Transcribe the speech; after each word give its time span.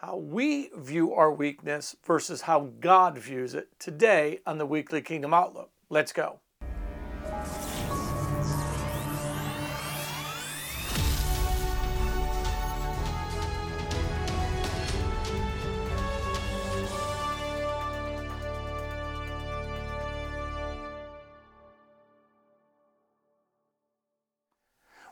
how 0.00 0.16
we 0.16 0.70
view 0.78 1.12
our 1.12 1.30
weakness 1.30 1.94
versus 2.06 2.42
how 2.42 2.70
God 2.80 3.18
views 3.18 3.54
it 3.54 3.68
today 3.78 4.40
on 4.46 4.56
the 4.56 4.64
Weekly 4.64 5.02
Kingdom 5.02 5.34
Outlook. 5.34 5.70
Let's 5.90 6.10
go. 6.10 6.40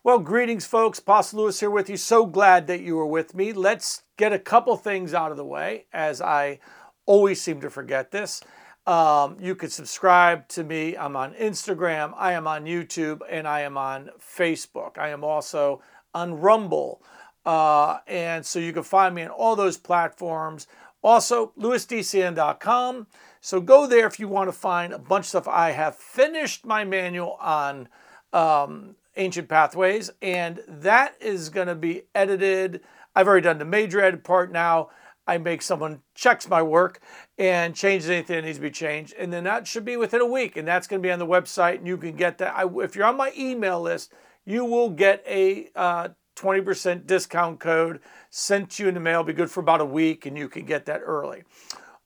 Well, 0.03 0.21
greetings, 0.21 0.65
folks. 0.65 0.99
Apostle 0.99 1.41
Lewis 1.41 1.61
here 1.61 1.69
with 1.69 1.91
you. 1.91 1.99
So 1.99 2.25
glad 2.25 2.67
that 2.69 2.81
you 2.81 2.99
are 2.99 3.07
with 3.07 3.35
me. 3.35 3.53
Let's 3.53 4.05
get 4.19 4.35
a 4.35 4.39
couple 4.39 4.77
things 4.77 5.15
out 5.15 5.31
of 5.31 5.39
the 5.39 5.45
way, 5.45 5.87
as 5.93 6.21
I 6.21 6.59
always 7.07 7.41
seem 7.41 7.63
to 7.63 7.71
forget 7.71 8.11
this. 8.11 8.43
Um, 8.87 9.37
you 9.41 9.55
can 9.55 9.71
subscribe 9.71 10.49
to 10.49 10.65
me. 10.65 10.97
I'm 10.97 11.17
on 11.17 11.33
Instagram, 11.35 12.13
I 12.17 12.33
am 12.33 12.47
on 12.47 12.65
YouTube, 12.65 13.21
and 13.31 13.49
I 13.49 13.61
am 13.61 13.79
on 13.79 14.11
Facebook. 14.21 14.99
I 14.99 15.09
am 15.09 15.25
also 15.25 15.81
on 16.15 16.41
Rumble. 16.41 17.03
Uh, 17.47 17.99
and 18.07 18.45
so 18.45 18.59
you 18.59 18.73
can 18.73 18.83
find 18.83 19.15
me 19.15 19.23
on 19.23 19.31
all 19.31 19.57
those 19.57 19.79
platforms. 19.79 20.67
Also, 21.03 21.53
lewisdcn.com. 21.59 23.07
So 23.41 23.61
go 23.61 23.87
there 23.87 24.07
if 24.07 24.19
you 24.19 24.27
want 24.27 24.49
to 24.49 24.53
find 24.53 24.93
a 24.93 24.99
bunch 24.99 25.25
of 25.25 25.29
stuff. 25.29 25.49
I 25.49 25.71
have 25.71 25.95
finished 25.97 26.67
my 26.67 26.85
manual 26.85 27.39
on 27.41 27.89
um, 28.33 28.97
Ancient 29.17 29.49
Pathways, 29.49 30.11
and 30.21 30.61
that 30.67 31.15
is 31.21 31.49
going 31.51 31.69
to 31.69 31.75
be 31.75 32.03
edited. 32.15 32.81
I've 33.19 33.27
already 33.27 33.43
done 33.43 33.59
the 33.59 33.65
major 33.65 34.01
edit 34.01 34.23
part 34.23 34.53
now. 34.53 34.91
I 35.27 35.39
make 35.39 35.61
someone 35.61 36.03
checks 36.15 36.49
my 36.49 36.63
work 36.63 37.01
and 37.37 37.75
changes 37.75 38.09
anything 38.09 38.37
that 38.37 38.45
needs 38.45 38.59
to 38.59 38.63
be 38.63 38.71
changed, 38.71 39.13
and 39.19 39.33
then 39.33 39.43
that 39.43 39.67
should 39.67 39.85
be 39.85 39.97
within 39.97 40.21
a 40.21 40.27
week, 40.27 40.57
and 40.57 40.69
that's 40.69 40.87
going 40.87 41.03
to 41.03 41.07
be 41.07 41.11
on 41.11 41.19
the 41.19 41.27
website, 41.27 41.79
and 41.79 41.87
you 41.89 41.97
can 41.97 42.15
get 42.15 42.39
that. 42.39 42.55
I, 42.57 42.65
if 42.81 42.95
you're 42.95 43.07
on 43.07 43.17
my 43.17 43.33
email 43.37 43.81
list, 43.81 44.13
you 44.45 44.65
will 44.65 44.89
get 44.89 45.25
a 45.27 45.69
uh, 45.75 46.11
20% 46.37 47.09
discount 47.09 47.59
code 47.59 47.99
sent 48.31 48.71
to 48.71 48.85
you 48.85 48.89
in 48.89 48.95
the 48.95 49.01
mail. 49.01 49.25
Be 49.25 49.33
good 49.33 49.51
for 49.51 49.59
about 49.59 49.81
a 49.81 49.85
week, 49.85 50.25
and 50.25 50.39
you 50.39 50.49
can 50.49 50.65
get 50.65 50.87
that 50.87 51.01
early. 51.05 51.43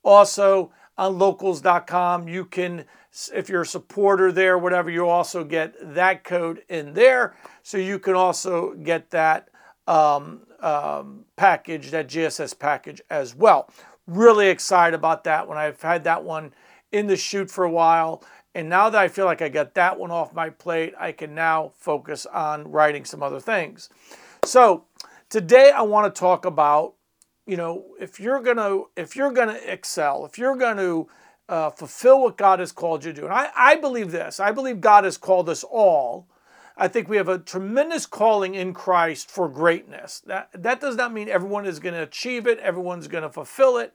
Also, 0.03 0.73
on 0.97 1.19
locals.com, 1.19 2.27
you 2.27 2.47
can 2.47 2.87
if 3.35 3.51
you're 3.51 3.63
a 3.63 3.67
supporter 3.67 4.33
there, 4.33 4.57
whatever, 4.57 4.89
you 4.89 5.07
also 5.07 5.45
get 5.45 5.75
that 5.95 6.25
code 6.25 6.63
in 6.71 6.95
there. 6.95 7.37
So 7.63 7.77
you 7.77 7.99
can 7.99 8.15
also 8.15 8.73
get 8.73 9.11
that 9.11 9.51
um, 9.87 10.43
um, 10.61 11.25
package, 11.37 11.91
that 11.91 12.09
GSS 12.09 12.59
package 12.59 13.03
as 13.11 13.35
well. 13.35 13.69
Really 14.07 14.49
excited 14.49 14.95
about 14.95 15.25
that 15.25 15.49
one. 15.49 15.59
I've 15.59 15.81
had 15.81 16.05
that 16.05 16.25
one 16.25 16.53
in 16.91 17.07
the 17.07 17.17
chute 17.17 17.51
for 17.51 17.65
a 17.65 17.71
while. 17.71 18.23
And 18.55 18.69
now 18.69 18.91
that 18.91 19.01
I 19.01 19.09
feel 19.09 19.25
like 19.25 19.41
I 19.41 19.49
got 19.49 19.75
that 19.75 19.99
one 19.99 20.11
off 20.11 20.35
my 20.35 20.51
plate, 20.51 20.95
I 20.99 21.13
can 21.13 21.35
now 21.35 21.73
focus 21.77 22.27
on 22.27 22.71
writing 22.71 23.05
some 23.05 23.23
other 23.23 23.41
things. 23.41 23.89
So 24.45 24.85
today 25.31 25.71
I 25.71 25.83
want 25.83 26.15
to 26.15 26.19
talk 26.19 26.45
about, 26.45 26.95
you 27.47 27.57
know, 27.57 27.87
if 27.99 28.21
you're 28.21 28.43
gonna 28.43 28.83
if 28.97 29.17
you're 29.17 29.33
gonna 29.33 29.59
excel, 29.65 30.27
if 30.27 30.37
you're 30.37 30.57
gonna 30.57 31.05
uh, 31.49 31.71
fulfill 31.71 32.23
what 32.23 32.37
God 32.37 32.61
has 32.61 32.73
called 32.73 33.05
you 33.05 33.13
to 33.13 33.21
do. 33.21 33.27
And 33.27 33.35
I, 33.35 33.51
I 33.57 33.77
believe 33.77 34.11
this 34.11 34.39
I 34.39 34.53
believe 34.53 34.81
God 34.81 35.05
has 35.05 35.17
called 35.17 35.49
us 35.49 35.65
all. 35.65 36.29
I 36.77 36.89
think 36.89 37.09
we 37.09 37.17
have 37.17 37.29
a 37.29 37.39
tremendous 37.39 38.07
calling 38.07 38.55
in 38.55 38.73
Christ 38.73 39.31
for 39.31 39.49
greatness. 39.49 40.21
That, 40.27 40.51
that 40.55 40.81
does 40.81 40.97
not 40.97 41.13
mean 41.13 41.29
everyone 41.29 41.67
is 41.67 41.79
going 41.79 41.95
to 41.95 42.03
achieve 42.03 42.47
it, 42.47 42.59
everyone's 42.59 43.09
going 43.09 43.23
to 43.23 43.31
fulfill 43.31 43.79
it. 43.79 43.95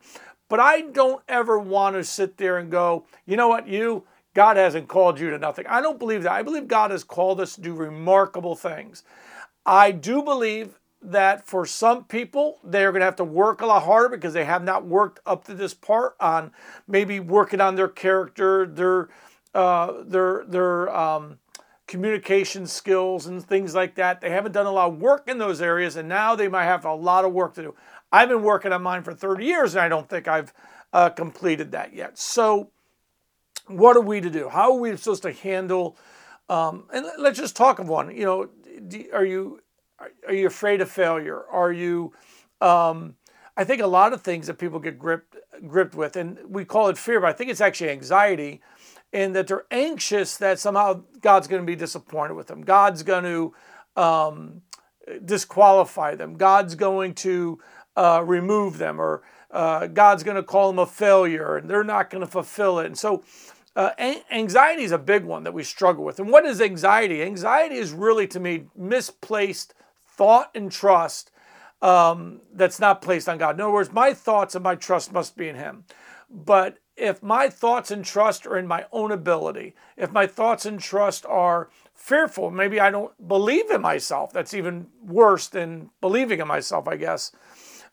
But 0.50 0.59
I 0.59 0.81
don't 0.81 1.22
ever 1.28 1.59
want 1.59 1.95
to 1.95 2.03
sit 2.03 2.38
there 2.38 2.58
and 2.58 2.72
go, 2.72 3.06
you 3.25 3.36
know 3.36 3.50
what, 3.50 3.67
you, 3.67 4.06
God 4.34 4.56
hasn't 4.58 4.88
called 4.88 5.19
you 5.19 5.30
to 5.31 5.39
nothing. 5.39 5.66
I 5.67 5.81
don't 5.81 6.00
believe 6.00 6.23
that. 6.23 6.31
I 6.31 6.44
believe 6.44 6.68
God 6.68 6.91
has 6.91 7.03
called 7.03 7.41
us 7.41 7.56
to 7.56 7.62
do 7.62 7.74
remarkable 7.74 8.56
things. 8.56 9.03
I 9.66 9.91
do 9.91 10.22
believe 10.23 10.79
that 11.02 11.46
for 11.46 11.66
some 11.66 12.03
people, 12.06 12.59
they're 12.63 12.91
going 12.91 13.02
to 13.02 13.06
have 13.06 13.16
to 13.18 13.23
work 13.23 13.62
a 13.62 13.66
lot 13.66 13.84
harder 13.84 14.09
because 14.09 14.34
they 14.34 14.46
have 14.46 14.63
not 14.63 14.85
worked 14.85 15.19
up 15.25 15.46
to 15.46 15.53
this 15.53 15.73
part 15.73 16.16
on 16.19 16.52
maybe 16.88 17.19
working 17.19 17.62
on 17.62 17.75
their 17.75 17.88
character, 17.88 18.66
their 18.66 19.09
uh, 19.53 20.03
their 20.06 20.46
their 20.47 20.96
um, 20.96 21.40
communication 21.88 22.68
skills 22.68 23.25
and 23.25 23.44
things 23.44 23.74
like 23.74 23.96
that. 23.96 24.22
They 24.22 24.30
haven't 24.30 24.52
done 24.52 24.66
a 24.66 24.72
lot 24.72 24.90
of 24.90 25.00
work 25.00 25.28
in 25.28 25.38
those 25.38 25.62
areas, 25.62 25.96
and 25.96 26.08
now 26.08 26.36
they 26.36 26.48
might 26.48 26.66
have 26.66 26.86
a 26.86 26.94
lot 26.94 27.25
of 27.25 27.34
work 27.34 27.53
to 27.56 27.62
do. 27.62 27.75
I've 28.12 28.30
been 28.30 28.44
working 28.44 28.74
on 28.74 28.84
mine 28.84 29.03
for 29.03 29.14
30 29.14 29.46
years, 29.46 29.75
and 29.75 29.81
I 29.81 29.90
don't 29.90 30.09
think 30.09 30.28
I've 30.28 30.53
uh, 30.94 31.09
completed 31.09 31.72
that 31.72 31.94
yet. 31.94 32.18
So, 32.18 32.72
what 33.68 33.97
are 33.97 34.02
we 34.02 34.22
to 34.22 34.30
do? 34.30 34.50
How 34.50 34.74
are 34.74 34.80
we 34.80 34.96
supposed 34.96 35.24
to 35.24 35.31
handle? 35.31 35.97
Um, 36.50 36.86
and 36.94 37.06
let's 37.18 37.38
just 37.38 37.56
talk 37.56 37.80
of 37.80 37.90
one. 37.90 38.16
You 38.16 38.26
know, 38.26 38.50
are 39.14 39.26
you 39.26 39.62
are 40.28 40.34
you 40.34 40.47
afraid 40.47 40.81
of 40.81 40.90
failure? 40.90 41.44
Are 41.52 41.72
you, 41.72 42.14
um, 42.62 43.16
I 43.56 43.64
think 43.64 43.81
a 43.81 43.88
lot 43.88 44.14
of 44.14 44.22
things 44.22 44.47
that 44.47 44.56
people 44.56 44.80
get 44.80 45.00
gripped, 45.00 45.36
gripped 45.66 45.95
with, 45.95 46.16
and 46.16 46.38
we 46.47 46.66
call 46.66 46.90
it 46.90 46.97
fear, 46.97 47.19
but 47.19 47.29
I 47.29 47.34
think 47.34 47.50
it's 47.50 47.62
actually 47.62 47.90
anxiety, 47.90 48.62
and 49.13 49.35
that 49.35 49.47
they're 49.47 49.66
anxious 49.72 50.38
that 50.38 50.59
somehow 50.59 51.03
God's 51.22 51.47
going 51.47 51.62
to 51.62 51.66
be 51.66 51.75
disappointed 51.75 52.34
with 52.34 52.47
them. 52.47 52.62
God's 52.62 53.03
going 53.03 53.23
to 53.23 54.01
um, 54.01 54.62
disqualify 55.23 56.16
them. 56.16 56.35
God's 56.35 56.75
going 56.75 57.13
to 57.16 57.59
uh, 57.96 58.23
remove 58.25 58.78
them, 58.78 59.00
or 59.00 59.23
uh, 59.51 59.88
God's 59.88 60.23
going 60.23 60.35
to 60.35 60.44
call 60.44 60.67
them 60.67 60.79
a 60.79 60.85
failure, 60.85 61.57
and 61.57 61.69
they're 61.69 61.84
not 61.84 62.09
going 62.09 62.23
to 62.23 62.29
fulfill 62.29 62.79
it. 62.79 62.85
And 62.85 62.97
so, 62.97 63.23
uh, 63.75 63.91
anxiety 64.31 64.84
is 64.84 64.91
a 64.91 64.97
big 64.97 65.23
one 65.23 65.44
that 65.44 65.53
we 65.53 65.63
struggle 65.63 66.03
with. 66.03 66.19
And 66.19 66.29
what 66.29 66.46
is 66.46 66.59
anxiety? 66.59 67.22
Anxiety 67.22 67.75
is 67.75 67.91
really, 67.91 68.28
to 68.28 68.40
me, 68.40 68.66
misplaced 68.75 69.75
thought 70.07 70.50
and 70.56 70.72
trust 70.72 71.31
um, 71.82 72.42
that's 72.54 72.80
not 72.80 73.02
placed 73.02 73.30
on 73.30 73.38
God. 73.38 73.56
In 73.56 73.62
other 73.62 73.72
words, 73.72 73.92
my 73.92 74.14
thoughts 74.14 74.56
and 74.56 74.64
my 74.64 74.76
trust 74.76 75.12
must 75.12 75.38
be 75.38 75.48
in 75.48 75.56
Him. 75.56 75.86
But 76.30 76.80
if 76.96 77.22
my 77.22 77.48
thoughts 77.48 77.92
and 77.92 78.04
trust 78.04 78.48
are 78.48 78.58
in 78.58 78.68
my 78.68 78.86
own 78.92 79.12
ability, 79.12 79.76
if 79.96 80.12
my 80.12 80.26
thoughts 80.26 80.66
and 80.66 80.80
trust 80.80 81.26
are 81.28 81.70
fearful, 81.94 82.50
maybe 82.50 82.80
I 82.80 82.90
don't 82.90 83.28
believe 83.28 83.70
in 83.70 83.82
myself. 83.82 84.34
That's 84.34 84.54
even 84.54 84.88
worse 85.04 85.48
than 85.48 85.92
believing 86.02 86.40
in 86.40 86.48
myself, 86.48 86.88
I 86.88 86.98
guess. 86.98 87.32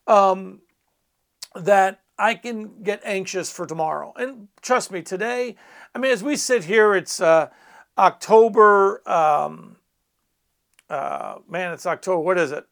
Um, 0.06 0.61
that 1.55 2.01
I 2.19 2.34
can 2.34 2.83
get 2.83 3.01
anxious 3.05 3.51
for 3.51 3.66
tomorrow. 3.66 4.12
And 4.16 4.49
trust 4.62 4.91
me, 4.91 5.03
today, 5.03 5.56
I 5.95 5.99
mean, 5.99 6.12
as 6.12 6.22
we 6.22 6.37
sit 6.37 6.65
here, 6.65 6.95
it's 6.95 7.21
uh, 7.21 7.49
October. 7.99 9.09
Um, 9.09 9.77
uh, 10.89 11.37
man, 11.49 11.72
it's 11.72 11.87
October. 11.87 12.21
What 12.21 12.39
is 12.39 12.53
it? 12.53 12.66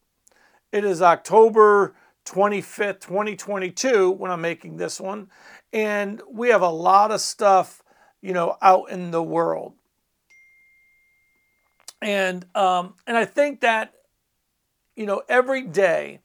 It 0.73 0.85
is 0.85 1.03
October 1.03 1.95
25th, 2.25 3.01
2022 3.01 4.11
when 4.11 4.31
I'm 4.31 4.41
making 4.41 4.79
this 4.79 4.99
one. 4.99 5.29
And 5.71 6.23
we 6.31 6.49
have 6.49 6.63
a 6.63 6.71
lot 6.71 7.11
of 7.11 7.21
stuff, 7.21 7.83
you 8.23 8.33
know, 8.33 8.57
out 8.63 8.91
in 8.91 9.11
the 9.11 9.23
world. 9.23 9.75
And 12.01 12.47
um, 12.55 12.95
and 13.07 13.17
I 13.19 13.27
think 13.27 13.61
that, 13.61 13.93
you 14.97 15.05
know, 15.05 15.23
every 15.29 15.63
day, 15.63 16.21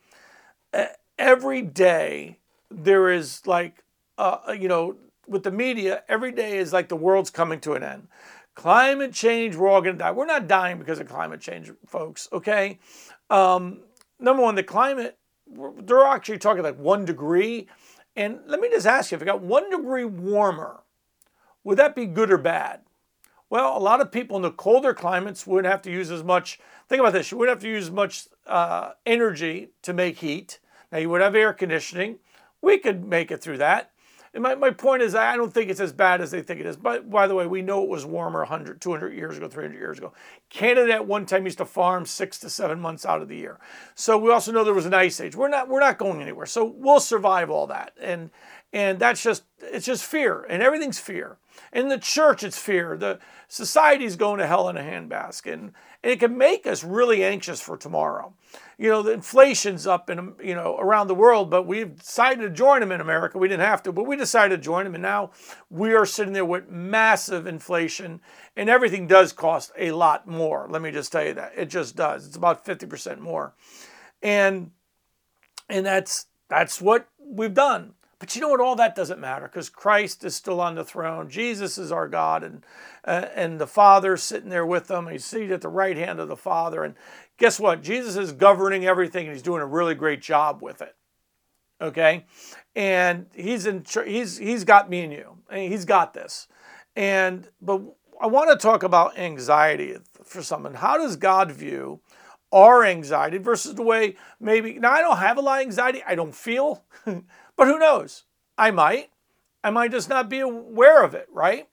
every 1.20 1.62
day 1.62 2.40
there 2.72 3.12
is 3.12 3.46
like, 3.46 3.84
uh, 4.18 4.56
you 4.58 4.70
know, 4.70 4.96
with 5.28 5.44
the 5.44 5.52
media, 5.52 6.04
every 6.08 6.32
day 6.32 6.58
is 6.58 6.72
like 6.72 6.88
the 6.88 6.96
world's 6.96 7.30
coming 7.30 7.60
to 7.60 7.74
an 7.74 7.84
end. 7.84 8.08
Climate 8.56 9.14
change, 9.14 9.56
we're 9.56 9.68
all 9.68 9.82
going 9.82 9.98
to 9.98 10.00
die. 10.00 10.12
We're 10.12 10.26
not 10.26 10.48
dying 10.48 10.80
because 10.80 11.00
of 11.00 11.08
climate 11.08 11.42
change, 11.42 11.72
folks, 11.86 12.28
okay? 12.32 12.80
Um, 13.30 13.82
number 14.20 14.44
one, 14.44 14.56
the 14.56 14.64
climate, 14.64 15.18
they're 15.48 16.04
actually 16.04 16.38
talking 16.38 16.64
like 16.64 16.78
one 16.78 17.06
degree. 17.06 17.68
And 18.16 18.40
let 18.48 18.60
me 18.60 18.70
just 18.70 18.88
ask 18.88 19.12
you 19.12 19.16
if 19.16 19.22
it 19.22 19.26
got 19.26 19.42
one 19.42 19.70
degree 19.70 20.06
warmer, 20.06 20.82
would 21.64 21.78
that 21.78 21.96
be 21.96 22.06
good 22.06 22.32
or 22.32 22.38
bad? 22.38 22.82
Well, 23.50 23.78
a 23.78 23.80
lot 23.80 24.02
of 24.02 24.12
people 24.12 24.36
in 24.36 24.42
the 24.42 24.52
colder 24.52 24.94
climates 24.94 25.48
wouldn't 25.48 25.72
have 25.72 25.82
to 25.84 25.92
use 25.92 26.12
as 26.12 26.24
much. 26.24 26.60
Think 26.90 27.00
about 27.00 27.14
this 27.14 27.32
you 27.32 27.38
wouldn't 27.38 27.56
have 27.56 27.62
to 27.64 27.70
use 27.70 27.86
as 27.86 27.92
much 27.92 28.28
uh, 28.46 28.92
energy 29.06 29.70
to 29.84 29.94
make 29.94 30.18
heat. 30.18 30.60
Now, 30.92 30.98
you 30.98 31.10
would 31.10 31.22
have 31.22 31.36
air 31.36 31.54
conditioning. 31.54 32.20
We 32.62 32.78
could 32.78 33.06
make 33.06 33.32
it 33.32 33.42
through 33.42 33.58
that. 33.60 33.92
And 34.38 34.44
my, 34.44 34.54
my 34.54 34.70
point 34.70 35.02
is, 35.02 35.16
I 35.16 35.36
don't 35.36 35.52
think 35.52 35.72
it's 35.72 35.80
as 35.80 35.92
bad 35.92 36.22
as 36.22 36.30
they 36.30 36.44
think 36.44 36.60
it 36.60 36.68
is. 36.68 36.78
But 36.78 37.10
by 37.10 37.26
the 37.26 37.34
way, 37.34 37.48
we 37.48 37.64
know 37.64 37.82
it 37.82 37.90
was 37.90 38.06
warmer 38.06 38.42
100, 38.42 38.80
200 38.80 39.12
years 39.16 39.36
ago, 39.36 39.48
300 39.48 39.76
years 39.76 39.98
ago. 39.98 40.14
Canada 40.52 40.94
at 40.94 41.08
one 41.08 41.26
time 41.26 41.46
used 41.46 41.58
to 41.58 41.66
farm 41.66 42.06
six 42.06 42.38
to 42.42 42.50
seven 42.52 42.80
months 42.80 43.04
out 43.04 43.24
of 43.24 43.30
the 43.30 43.36
year. 43.36 43.60
So 43.96 44.16
we 44.16 44.32
also 44.32 44.52
know 44.52 44.64
there 44.64 44.76
was 44.76 44.86
an 44.86 44.94
ice 44.94 45.20
age. 45.20 45.36
We're 45.36 45.48
not, 45.48 45.70
we're 45.70 45.80
not 45.80 45.98
going 45.98 46.22
anywhere. 46.22 46.46
So 46.46 46.66
we'll 46.66 47.00
survive 47.00 47.50
all 47.50 47.66
that. 47.66 47.94
And, 48.00 48.30
and 48.72 49.00
that's 49.00 49.24
just, 49.24 49.42
it's 49.60 49.88
just 49.88 50.06
fear. 50.06 50.44
And 50.44 50.62
everything's 50.62 51.00
fear. 51.00 51.40
In 51.74 51.90
the 51.90 51.98
church, 51.98 52.44
it's 52.44 52.58
fear. 52.58 52.98
The 52.98 53.20
society's 53.48 54.16
going 54.16 54.40
to 54.40 54.48
hell 54.48 54.70
in 54.70 54.78
a 54.78 54.82
handbasket. 54.82 55.54
And, 55.54 55.74
and 56.04 56.12
it 56.12 56.20
can 56.20 56.38
make 56.38 56.68
us 56.68 56.84
really 56.84 57.24
anxious 57.24 57.60
for 57.60 57.78
tomorrow. 57.78 58.34
You 58.78 58.90
know, 58.90 59.02
the 59.02 59.12
inflation's 59.12 59.88
up 59.88 60.10
in, 60.10 60.34
you 60.42 60.54
know, 60.54 60.78
around 60.78 61.08
the 61.08 61.16
world, 61.16 61.50
but 61.50 61.66
we've 61.66 61.98
decided 61.98 62.42
to 62.42 62.50
join 62.50 62.80
them 62.82 62.92
in 62.92 63.02
America. 63.02 63.38
We 63.38 63.48
didn't 63.48 63.66
have 63.66 63.82
to, 63.84 63.92
but 63.92 64.06
we 64.06 64.16
decided 64.16 64.58
to 64.58 64.64
join 64.64 64.84
them. 64.84 64.96
And 64.96 65.02
now 65.02 65.32
we 65.70 65.94
are 65.94 66.06
sitting 66.06 66.34
there 66.34 66.46
with 66.46 66.70
massive 66.70 67.48
inflation 67.48 68.22
and 68.56 68.70
everything 68.70 69.08
does 69.08 69.34
cost 69.34 69.72
a 69.78 69.92
lot 69.92 70.28
more. 70.28 70.68
Let 70.70 70.82
me 70.82 70.92
just 70.92 71.12
tell 71.12 71.26
you 71.26 71.34
that. 71.34 71.54
It 71.56 71.70
just 71.70 71.96
does. 71.96 72.28
It's 72.28 72.38
about 72.38 72.66
50% 72.66 73.20
more. 73.20 73.54
And, 74.22 74.72
and 75.70 75.86
that's, 75.86 76.28
that's 76.48 76.80
what 76.80 77.08
we've 77.20 77.54
done. 77.54 77.94
But 78.20 78.36
you 78.36 78.42
know 78.42 78.50
what? 78.50 78.60
All 78.60 78.76
that 78.76 78.96
doesn't 78.96 79.20
matter 79.20 79.46
because 79.46 79.70
Christ 79.70 80.24
is 80.24 80.36
still 80.36 80.60
on 80.60 80.76
the 80.76 80.84
throne. 80.84 81.30
Jesus 81.30 81.78
is 81.78 81.92
our 81.92 82.08
God, 82.08 82.44
and 82.44 82.66
uh, 83.06 83.28
and 83.36 83.60
the 83.60 83.68
Father's 83.68 84.24
sitting 84.24 84.50
there 84.50 84.66
with 84.66 84.88
them. 84.88 85.08
He's 85.08 85.24
seated 85.24 85.52
at 85.52 85.62
the 85.62 85.70
right 85.70 85.96
hand 85.96 86.20
of 86.20 86.28
the 86.28 86.36
Father. 86.36 86.84
And 86.84 86.96
guess 87.38 87.60
what? 87.60 87.84
Jesus 87.84 88.16
is 88.18 88.32
governing 88.32 88.86
everything, 88.86 89.28
and 89.28 89.36
he's 89.36 89.44
doing 89.44 89.62
a 89.62 89.68
really 89.68 89.94
great 89.94 90.22
job 90.22 90.64
with 90.64 90.82
it. 90.82 90.96
Okay, 91.80 92.26
and 92.76 93.28
he's 93.36 93.68
in. 93.68 93.86
He's 94.06 94.38
he's 94.38 94.64
got 94.64 94.90
me 94.90 95.02
and 95.02 95.14
you. 95.14 95.38
And 95.50 95.72
He's 95.72 95.86
got 95.86 96.14
this. 96.14 96.48
And 96.96 97.48
but 97.62 97.82
I 98.20 98.28
want 98.28 98.50
to 98.50 98.58
talk 98.58 98.84
about 98.84 99.18
anxiety 99.18 99.96
for 100.24 100.42
someone. 100.42 100.74
How 100.74 100.98
does 100.98 101.16
God 101.16 101.52
view 101.52 102.02
our 102.52 102.84
anxiety 102.86 103.38
versus 103.38 103.76
the 103.76 103.84
way 103.84 104.16
maybe 104.40 104.80
now 104.80 104.92
I 104.92 105.02
don't 105.02 105.18
have 105.18 105.38
a 105.38 105.42
lot 105.42 105.60
of 105.60 105.66
anxiety. 105.66 106.02
I 106.08 106.16
don't 106.16 106.36
feel. 106.36 106.84
But 107.58 107.68
who 107.68 107.80
knows? 107.80 108.24
I 108.58 108.72
might. 108.72 109.10
I 109.64 109.72
might 109.72 109.92
just 109.92 110.08
not 110.08 110.30
be 110.30 110.40
aware 110.40 111.04
of 111.04 111.16
it, 111.16 111.28
right? 111.32 111.68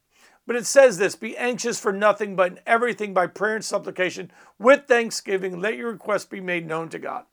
But 0.46 0.56
it 0.56 0.66
says 0.66 0.98
this 0.98 1.14
be 1.14 1.36
anxious 1.36 1.78
for 1.78 1.92
nothing, 1.92 2.34
but 2.34 2.52
in 2.52 2.60
everything 2.66 3.14
by 3.14 3.26
prayer 3.28 3.56
and 3.56 3.64
supplication 3.64 4.30
with 4.58 4.86
thanksgiving, 4.86 5.60
let 5.60 5.76
your 5.76 5.92
requests 5.92 6.24
be 6.24 6.40
made 6.40 6.66
known 6.66 6.88
to 6.88 6.98
God. 6.98 7.24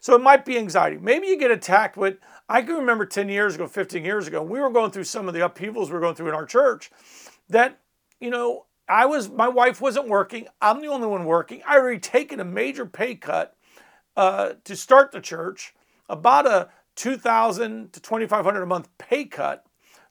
So 0.00 0.16
it 0.16 0.22
might 0.22 0.44
be 0.44 0.58
anxiety. 0.58 0.98
Maybe 1.00 1.28
you 1.28 1.38
get 1.38 1.52
attacked 1.52 1.96
with, 1.96 2.18
I 2.48 2.62
can 2.62 2.74
remember 2.74 3.06
10 3.06 3.28
years 3.28 3.54
ago, 3.54 3.68
15 3.68 4.04
years 4.04 4.26
ago, 4.26 4.42
we 4.42 4.60
were 4.60 4.70
going 4.70 4.90
through 4.90 5.04
some 5.04 5.28
of 5.28 5.34
the 5.34 5.44
upheavals 5.44 5.90
we 5.90 5.94
were 5.94 6.00
going 6.00 6.16
through 6.16 6.28
in 6.28 6.34
our 6.34 6.44
church 6.44 6.90
that, 7.48 7.78
you 8.20 8.30
know, 8.30 8.66
I 8.88 9.06
was, 9.06 9.30
my 9.30 9.48
wife 9.48 9.80
wasn't 9.80 10.08
working. 10.08 10.48
I'm 10.60 10.80
the 10.80 10.88
only 10.88 11.06
one 11.06 11.24
working. 11.24 11.62
I 11.66 11.76
already 11.76 12.00
taken 12.00 12.40
a 12.40 12.44
major 12.44 12.84
pay 12.84 13.14
cut 13.14 13.56
uh, 14.16 14.54
to 14.64 14.76
start 14.76 15.12
the 15.12 15.20
church, 15.20 15.74
about 16.08 16.46
a 16.46 16.68
2000 16.96 17.92
to 17.92 18.00
2500 18.00 18.62
a 18.62 18.66
month 18.66 18.88
pay 18.98 19.24
cut 19.24 19.64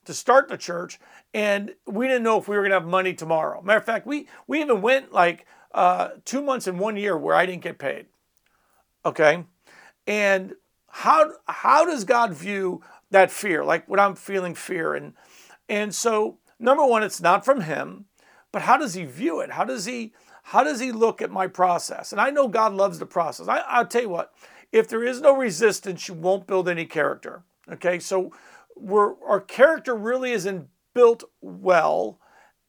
to 0.05 0.13
start 0.13 0.49
the 0.49 0.57
church 0.57 0.99
and 1.33 1.75
we 1.85 2.07
didn't 2.07 2.23
know 2.23 2.39
if 2.39 2.47
we 2.47 2.55
were 2.55 2.63
going 2.63 2.71
to 2.71 2.79
have 2.79 2.87
money 2.87 3.13
tomorrow. 3.13 3.61
Matter 3.61 3.79
of 3.79 3.85
fact 3.85 4.07
we 4.07 4.27
we 4.47 4.61
even 4.61 4.81
went 4.81 5.11
like 5.11 5.45
uh, 5.73 6.09
two 6.25 6.41
months 6.41 6.67
in 6.67 6.77
one 6.77 6.97
year 6.97 7.17
where 7.17 7.35
i 7.35 7.45
didn't 7.45 7.63
get 7.63 7.79
paid 7.79 8.07
okay? 9.05 9.45
And 10.07 10.53
how 10.87 11.31
how 11.47 11.85
does 11.85 12.03
god 12.03 12.33
view 12.33 12.81
that 13.11 13.31
fear? 13.31 13.63
Like 13.63 13.87
when 13.87 13.99
i'm 13.99 14.15
feeling 14.15 14.55
fear 14.55 14.93
and 14.93 15.13
and 15.69 15.93
so 15.95 16.39
number 16.59 16.85
one 16.85 17.03
it's 17.03 17.21
not 17.21 17.45
from 17.45 17.61
him 17.61 18.05
but 18.51 18.63
how 18.63 18.77
does 18.77 18.93
he 18.93 19.05
view 19.05 19.39
it? 19.39 19.51
How 19.51 19.63
does 19.63 19.85
he 19.85 20.13
how 20.43 20.63
does 20.63 20.79
he 20.79 20.91
look 20.91 21.21
at 21.21 21.31
my 21.31 21.47
process? 21.47 22.11
And 22.11 22.19
i 22.19 22.29
know 22.29 22.47
god 22.47 22.73
loves 22.73 22.99
the 22.99 23.05
process. 23.05 23.47
I, 23.47 23.59
i'll 23.59 23.87
tell 23.87 24.01
you 24.01 24.09
what 24.09 24.33
if 24.71 24.87
there 24.87 25.03
is 25.03 25.21
no 25.21 25.35
resistance, 25.35 26.07
you 26.07 26.13
won't 26.13 26.47
build 26.47 26.69
any 26.69 26.85
character. 26.85 27.43
Okay, 27.71 27.99
so 27.99 28.31
we're, 28.75 29.13
our 29.23 29.39
character 29.39 29.95
really 29.95 30.31
isn't 30.31 30.67
built 30.93 31.23
well. 31.41 32.19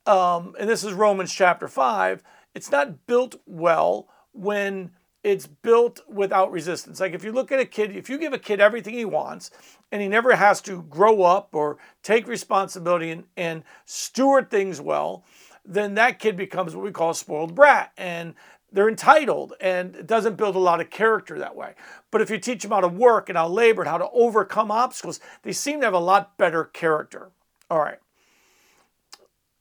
Um, 0.07 0.55
and 0.59 0.69
this 0.69 0.85
is 0.85 0.93
Romans 0.93 1.33
chapter 1.33 1.69
5. 1.69 2.23
It's 2.55 2.71
not 2.71 3.07
built 3.07 3.37
well 3.47 4.09
when 4.33 4.91
it's 5.23 5.47
built 5.47 6.01
without 6.09 6.51
resistance. 6.51 6.99
Like 6.99 7.13
if 7.13 7.25
you 7.25 7.33
look 7.33 7.53
at 7.53 7.61
a 7.61 7.65
kid, 7.65 7.97
if 7.97 8.11
you 8.11 8.19
give 8.19 8.33
a 8.33 8.39
kid 8.39 8.61
everything 8.61 8.95
he 8.95 9.05
wants 9.05 9.51
and 9.93 10.03
he 10.03 10.09
never 10.09 10.35
has 10.35 10.61
to 10.63 10.83
grow 10.83 11.23
up 11.23 11.51
or 11.53 11.79
take 12.03 12.27
responsibility 12.27 13.11
and, 13.11 13.25
and 13.37 13.63
steward 13.85 14.51
things 14.51 14.81
well, 14.81 15.25
then 15.65 15.95
that 15.95 16.19
kid 16.19 16.37
becomes 16.37 16.75
what 16.75 16.85
we 16.85 16.91
call 16.91 17.11
a 17.11 17.15
spoiled 17.15 17.55
brat. 17.55 17.93
And 17.97 18.35
they're 18.73 18.89
entitled 18.89 19.53
and 19.61 19.95
it 19.95 20.07
doesn't 20.07 20.37
build 20.37 20.57
a 20.57 20.61
lot 20.61 20.81
of 20.81 20.91
character 20.91 21.39
that 21.39 21.55
way. 21.55 21.75
But 22.11 22.23
if 22.23 22.31
you 22.31 22.39
teach 22.39 22.63
them 22.63 22.71
how 22.71 22.81
to 22.81 22.89
work 22.89 23.29
and 23.29 23.37
how 23.37 23.47
to 23.47 23.53
labor 23.53 23.83
and 23.83 23.91
how 23.91 23.99
to 23.99 24.11
overcome 24.11 24.71
obstacles, 24.71 25.21
they 25.43 25.53
seem 25.53 25.81
to 25.81 25.87
have 25.87 25.95
a 25.95 25.99
lot 25.99 26.39
better 26.39 26.65
character. 26.65 27.31
All 27.71 27.81
right. 27.81 27.99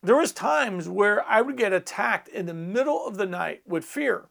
There 0.01 0.15
was 0.15 0.31
times 0.31 0.89
where 0.89 1.23
I 1.29 1.41
would 1.41 1.57
get 1.57 1.73
attacked 1.73 2.27
in 2.29 2.45
the 2.45 2.53
middle 2.53 3.05
of 3.05 3.17
the 3.17 3.27
night 3.27 3.61
with 3.67 3.85
fear. 3.85 4.29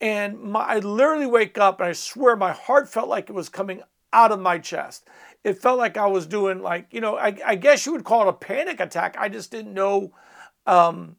And 0.00 0.38
my, 0.40 0.60
I 0.60 0.78
literally 0.80 1.26
wake 1.26 1.56
up 1.56 1.80
and 1.80 1.88
I 1.88 1.92
swear 1.92 2.36
my 2.36 2.52
heart 2.52 2.88
felt 2.88 3.08
like 3.08 3.30
it 3.30 3.34
was 3.34 3.48
coming 3.48 3.82
out 4.12 4.32
of 4.32 4.40
my 4.40 4.58
chest. 4.58 5.08
It 5.44 5.58
felt 5.58 5.78
like 5.78 5.96
I 5.96 6.06
was 6.06 6.26
doing 6.26 6.60
like, 6.60 6.92
you 6.92 7.00
know, 7.00 7.16
I, 7.16 7.36
I 7.44 7.54
guess 7.54 7.86
you 7.86 7.92
would 7.92 8.04
call 8.04 8.22
it 8.22 8.28
a 8.28 8.32
panic 8.32 8.80
attack. 8.80 9.16
I 9.18 9.28
just 9.28 9.50
didn't 9.50 9.72
know, 9.72 10.12
um, 10.66 11.16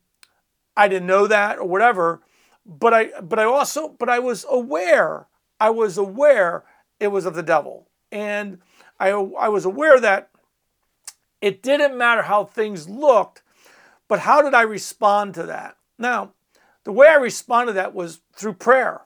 I 0.78 0.88
didn't 0.88 1.07
know 1.07 1.28
that 1.28 1.57
or 1.57 1.66
whatever 1.66 2.22
but 2.69 2.94
I 2.94 3.19
but 3.21 3.39
I 3.39 3.45
also 3.45 3.89
but 3.89 4.10
I 4.10 4.19
was 4.19 4.45
aware 4.50 5.27
I 5.60 5.71
was 5.71 5.98
aware 5.98 6.63
it 7.00 7.07
was 7.07 7.25
of 7.25 7.33
the 7.33 7.44
devil. 7.44 7.88
And 8.12 8.60
I 9.00 9.10
I 9.10 9.50
was 9.50 9.66
aware 9.66 10.00
that 10.00 10.30
it 11.42 11.63
didn't 11.63 11.98
matter 11.98 12.24
how 12.24 12.45
things 12.45 12.88
looked 12.88 13.42
but 14.07 14.19
how 14.19 14.42
did 14.42 14.54
I 14.54 14.62
respond 14.62 15.33
to 15.36 15.44
that? 15.44 15.77
Now 15.98 16.33
the 16.83 16.92
way 16.92 17.07
I 17.07 17.16
responded 17.16 17.74
to 17.74 17.75
that 17.75 17.95
was 17.95 18.21
through 18.33 18.54
prayer 18.54 19.01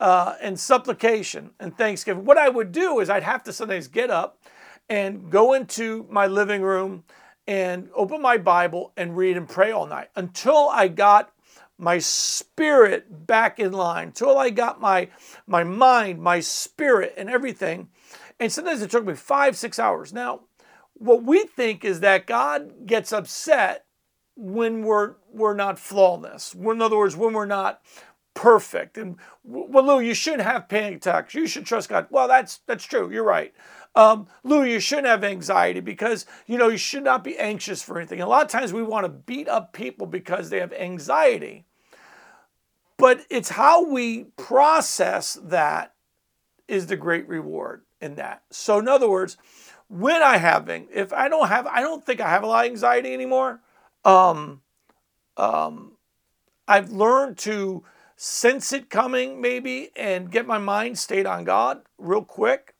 uh, 0.00 0.34
and 0.40 0.58
supplication 0.58 1.50
and 1.58 1.76
thanksgiving. 1.76 2.24
What 2.24 2.38
I 2.38 2.48
would 2.48 2.72
do 2.72 3.00
is 3.00 3.10
I'd 3.10 3.22
have 3.22 3.42
to 3.44 3.52
sometimes 3.52 3.88
get 3.88 4.10
up 4.10 4.42
and 4.88 5.30
go 5.30 5.54
into 5.54 6.06
my 6.10 6.26
living 6.26 6.62
room 6.62 7.04
and 7.46 7.88
open 7.94 8.20
my 8.20 8.38
Bible 8.38 8.92
and 8.96 9.16
read 9.16 9.36
and 9.36 9.48
pray 9.48 9.70
all 9.70 9.86
night 9.86 10.08
until 10.16 10.68
I 10.68 10.88
got 10.88 11.32
my 11.78 11.98
spirit 11.98 13.26
back 13.26 13.60
in 13.60 13.72
line 13.72 14.12
till 14.12 14.36
I 14.36 14.50
got 14.50 14.80
my 14.80 15.08
my 15.46 15.64
mind, 15.64 16.20
my 16.20 16.40
spirit, 16.40 17.14
and 17.16 17.30
everything. 17.30 17.88
And 18.40 18.52
sometimes 18.52 18.82
it 18.82 18.90
took 18.90 19.06
me 19.06 19.14
five, 19.14 19.56
six 19.56 19.78
hours. 19.78 20.12
Now, 20.12 20.40
what 20.94 21.22
we 21.22 21.44
think 21.44 21.84
is 21.84 22.00
that 22.00 22.26
God 22.26 22.86
gets 22.86 23.12
upset 23.12 23.86
when 24.36 24.82
we're 24.82 25.14
we're 25.32 25.54
not 25.54 25.78
flawless. 25.78 26.54
In 26.54 26.82
other 26.82 26.98
words, 26.98 27.16
when 27.16 27.32
we're 27.32 27.46
not 27.46 27.80
perfect. 28.34 28.96
And 28.98 29.16
well, 29.42 29.84
Lou, 29.84 30.00
you 30.00 30.14
shouldn't 30.14 30.42
have 30.42 30.68
panic 30.68 30.98
attacks. 30.98 31.34
You 31.34 31.46
should 31.46 31.66
trust 31.66 31.88
God. 31.88 32.06
Well, 32.10 32.28
that's 32.28 32.58
that's 32.66 32.84
true. 32.84 33.10
You're 33.10 33.24
right. 33.24 33.52
Um, 33.94 34.28
Lou, 34.44 34.62
you 34.64 34.80
shouldn't 34.80 35.08
have 35.08 35.24
anxiety 35.24 35.80
because 35.80 36.26
you 36.46 36.58
know 36.58 36.68
you 36.68 36.76
should 36.76 37.04
not 37.04 37.24
be 37.24 37.38
anxious 37.38 37.82
for 37.82 37.98
anything. 37.98 38.20
A 38.20 38.28
lot 38.28 38.44
of 38.44 38.50
times 38.50 38.72
we 38.72 38.82
want 38.82 39.04
to 39.04 39.08
beat 39.08 39.48
up 39.48 39.72
people 39.72 40.06
because 40.06 40.50
they 40.50 40.60
have 40.60 40.72
anxiety. 40.72 41.64
But 42.96 43.20
it's 43.30 43.50
how 43.50 43.84
we 43.84 44.24
process 44.36 45.38
that 45.44 45.94
is 46.66 46.86
the 46.86 46.96
great 46.96 47.28
reward 47.28 47.82
in 48.00 48.16
that. 48.16 48.42
So, 48.50 48.78
in 48.78 48.88
other 48.88 49.08
words, 49.08 49.36
when 49.88 50.22
I 50.22 50.36
have, 50.36 50.68
if 50.68 51.12
I 51.12 51.28
don't 51.28 51.48
have, 51.48 51.66
I 51.66 51.80
don't 51.80 52.04
think 52.04 52.20
I 52.20 52.28
have 52.28 52.42
a 52.42 52.46
lot 52.46 52.66
of 52.66 52.70
anxiety 52.70 53.14
anymore. 53.14 53.60
Um, 54.04 54.62
um, 55.36 55.92
I've 56.66 56.90
learned 56.90 57.38
to 57.38 57.84
sense 58.16 58.72
it 58.72 58.90
coming 58.90 59.40
maybe 59.40 59.90
and 59.96 60.30
get 60.30 60.46
my 60.46 60.58
mind 60.58 60.98
stayed 60.98 61.24
on 61.24 61.44
God 61.44 61.82
real 61.96 62.24
quick. 62.24 62.74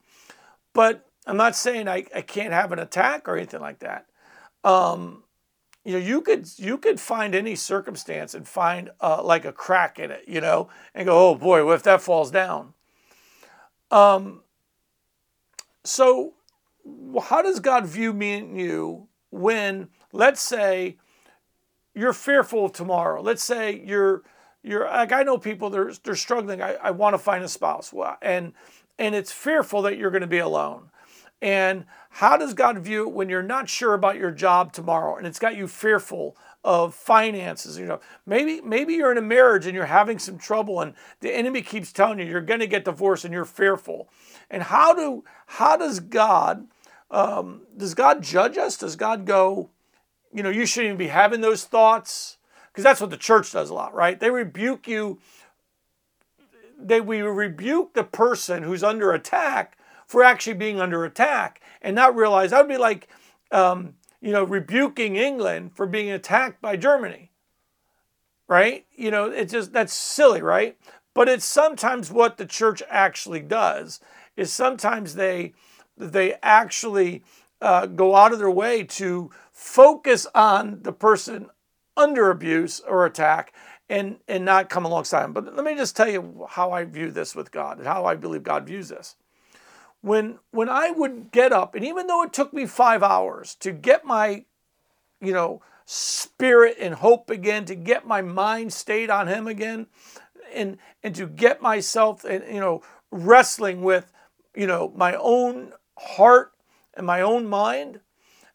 But 0.72 1.06
I'm 1.26 1.36
not 1.36 1.56
saying 1.56 1.88
I, 1.88 2.04
I 2.14 2.22
can't 2.22 2.52
have 2.52 2.72
an 2.72 2.78
attack 2.78 3.28
or 3.28 3.36
anything 3.36 3.60
like 3.60 3.80
that. 3.80 4.06
Um, 4.64 5.24
you 5.88 5.94
know 5.94 5.98
you 5.98 6.20
could 6.20 6.46
you 6.58 6.76
could 6.76 7.00
find 7.00 7.34
any 7.34 7.54
circumstance 7.54 8.34
and 8.34 8.46
find 8.46 8.90
uh, 9.00 9.22
like 9.22 9.46
a 9.46 9.52
crack 9.52 9.98
in 9.98 10.10
it 10.10 10.24
you 10.26 10.38
know 10.38 10.68
and 10.94 11.06
go 11.06 11.30
oh 11.30 11.34
boy 11.34 11.64
what 11.64 11.76
if 11.76 11.82
that 11.84 12.02
falls 12.02 12.30
down? 12.30 12.74
Um 13.90 14.42
so 15.84 16.34
how 17.22 17.40
does 17.40 17.60
god 17.60 17.86
view 17.86 18.12
me 18.12 18.34
and 18.34 18.60
you 18.60 19.08
when 19.30 19.88
let's 20.12 20.42
say 20.42 20.98
you're 21.94 22.12
fearful 22.12 22.66
of 22.66 22.72
tomorrow? 22.72 23.22
Let's 23.22 23.42
say 23.42 23.82
you're 23.82 24.24
you're 24.62 24.84
like 24.84 25.12
i 25.12 25.22
know 25.22 25.38
people 25.38 25.70
they're, 25.70 25.92
they're 26.04 26.16
struggling. 26.16 26.60
I, 26.60 26.74
I 26.74 26.90
want 26.90 27.14
to 27.14 27.18
find 27.18 27.42
a 27.42 27.48
spouse. 27.48 27.94
And 28.20 28.52
and 28.98 29.14
it's 29.14 29.32
fearful 29.32 29.82
that 29.82 29.96
you're 29.96 30.10
going 30.10 30.22
to 30.22 30.26
be 30.26 30.38
alone 30.38 30.90
and 31.40 31.84
how 32.10 32.36
does 32.36 32.54
God 32.54 32.78
view 32.78 33.06
it 33.06 33.12
when 33.12 33.28
you're 33.28 33.42
not 33.42 33.68
sure 33.68 33.94
about 33.94 34.16
your 34.16 34.30
job 34.30 34.72
tomorrow 34.72 35.16
and 35.16 35.26
it's 35.26 35.38
got 35.38 35.56
you 35.56 35.68
fearful 35.68 36.36
of 36.64 36.94
finances? 36.94 37.78
You 37.78 37.86
know, 37.86 38.00
maybe 38.26 38.60
maybe 38.60 38.94
you're 38.94 39.12
in 39.12 39.18
a 39.18 39.22
marriage 39.22 39.66
and 39.66 39.74
you're 39.74 39.86
having 39.86 40.18
some 40.18 40.38
trouble 40.38 40.80
and 40.80 40.94
the 41.20 41.32
enemy 41.32 41.62
keeps 41.62 41.92
telling 41.92 42.18
you 42.18 42.24
you're 42.24 42.40
going 42.40 42.60
to 42.60 42.66
get 42.66 42.84
divorced 42.84 43.24
and 43.24 43.32
you're 43.32 43.44
fearful. 43.44 44.08
And 44.50 44.64
how 44.64 44.94
do 44.94 45.24
how 45.46 45.76
does 45.76 46.00
God 46.00 46.66
um, 47.10 47.62
does 47.76 47.94
God 47.94 48.22
judge 48.22 48.58
us? 48.58 48.76
Does 48.76 48.96
God 48.96 49.24
go, 49.24 49.70
you 50.32 50.42
know, 50.42 50.50
you 50.50 50.66
shouldn't 50.66 50.88
even 50.88 50.98
be 50.98 51.06
having 51.06 51.40
those 51.40 51.64
thoughts 51.64 52.38
because 52.72 52.82
that's 52.82 53.00
what 53.00 53.10
the 53.10 53.16
church 53.16 53.52
does 53.52 53.70
a 53.70 53.74
lot, 53.74 53.94
right? 53.94 54.18
They 54.18 54.30
rebuke 54.30 54.88
you. 54.88 55.20
They 56.78 57.00
we 57.00 57.20
rebuke 57.22 57.94
the 57.94 58.04
person 58.04 58.62
who's 58.62 58.84
under 58.84 59.12
attack 59.12 59.76
for 60.06 60.22
actually 60.22 60.54
being 60.54 60.80
under 60.80 61.04
attack 61.04 61.60
and 61.82 61.94
not 61.94 62.16
realize 62.16 62.50
that 62.50 62.60
would 62.60 62.72
be 62.72 62.78
like, 62.78 63.08
um, 63.50 63.94
you 64.20 64.32
know, 64.32 64.44
rebuking 64.44 65.16
England 65.16 65.72
for 65.74 65.86
being 65.86 66.10
attacked 66.10 66.62
by 66.62 66.76
Germany, 66.76 67.30
right? 68.46 68.86
You 68.96 69.10
know, 69.10 69.26
it's 69.26 69.52
just 69.52 69.72
that's 69.72 69.92
silly, 69.92 70.40
right? 70.40 70.78
But 71.14 71.28
it's 71.28 71.44
sometimes 71.44 72.12
what 72.12 72.36
the 72.36 72.46
church 72.46 72.82
actually 72.88 73.40
does 73.40 74.00
is 74.36 74.52
sometimes 74.52 75.14
they 75.14 75.54
they 75.96 76.36
actually 76.42 77.24
uh, 77.60 77.86
go 77.86 78.14
out 78.14 78.32
of 78.32 78.38
their 78.38 78.50
way 78.50 78.84
to 78.84 79.30
focus 79.52 80.26
on 80.34 80.82
the 80.82 80.92
person 80.92 81.50
under 81.96 82.30
abuse 82.30 82.80
or 82.80 83.04
attack 83.04 83.52
and, 83.88 84.18
and 84.28 84.44
not 84.44 84.68
come 84.68 84.84
alongside 84.84 85.22
them. 85.22 85.32
But 85.32 85.54
let 85.54 85.64
me 85.64 85.74
just 85.74 85.96
tell 85.96 86.08
you 86.08 86.46
how 86.48 86.72
I 86.72 86.84
view 86.84 87.10
this 87.10 87.34
with 87.34 87.50
God 87.50 87.78
and 87.78 87.86
how 87.86 88.04
I 88.04 88.14
believe 88.14 88.42
God 88.42 88.66
views 88.66 88.88
this. 88.88 89.16
When, 90.00 90.38
when 90.50 90.68
I 90.68 90.90
would 90.90 91.32
get 91.32 91.52
up, 91.52 91.74
and 91.74 91.84
even 91.84 92.06
though 92.06 92.22
it 92.22 92.32
took 92.32 92.52
me 92.52 92.66
five 92.66 93.02
hours 93.02 93.54
to 93.56 93.72
get 93.72 94.04
my, 94.04 94.44
you 95.20 95.32
know, 95.32 95.62
spirit 95.86 96.76
and 96.78 96.94
hope 96.94 97.30
again, 97.30 97.64
to 97.64 97.74
get 97.74 98.06
my 98.06 98.22
mind 98.22 98.72
stayed 98.72 99.10
on 99.10 99.26
Him 99.26 99.46
again, 99.46 99.86
and, 100.54 100.78
and 101.02 101.14
to 101.14 101.26
get 101.26 101.60
myself, 101.60 102.24
and, 102.24 102.44
you 102.46 102.60
know, 102.60 102.82
wrestling 103.10 103.82
with, 103.82 104.12
you 104.54 104.66
know, 104.66 104.92
my 104.94 105.14
own 105.14 105.72
heart 105.98 106.52
and 106.94 107.06
my 107.06 107.20
own 107.20 107.46
mind, 107.46 108.00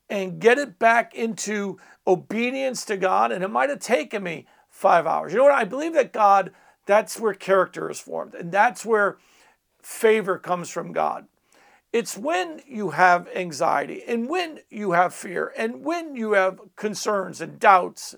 and 0.10 0.40
get 0.40 0.58
it 0.58 0.80
back 0.80 1.14
into 1.16 1.78
obedience 2.06 2.86
to 2.86 2.98
God. 2.98 3.32
And 3.32 3.44
it 3.44 3.50
might 3.50 3.70
have 3.70 3.80
taken 3.80 4.24
me 4.24 4.46
five 4.74 5.06
hours. 5.06 5.32
You 5.32 5.38
know 5.38 5.46
what? 5.46 5.54
I 5.54 5.64
believe 5.64 5.94
that 5.94 6.12
God, 6.12 6.52
that's 6.86 7.20
where 7.20 7.34
character 7.34 7.90
is 7.90 8.00
formed, 8.00 8.34
and 8.34 8.52
that's 8.52 8.84
where 8.84 9.18
favor 9.82 10.38
comes 10.38 10.70
from 10.70 10.92
God. 10.92 11.28
It's 11.94 12.18
when 12.18 12.62
you 12.68 12.90
have 12.90 13.30
anxiety 13.36 14.02
and 14.08 14.28
when 14.28 14.62
you 14.72 14.94
have 14.94 15.14
fear 15.14 15.54
and 15.56 15.86
when 15.86 16.16
you 16.16 16.34
have 16.34 16.60
concerns 16.76 17.40
and 17.40 17.60
doubts, 17.60 18.16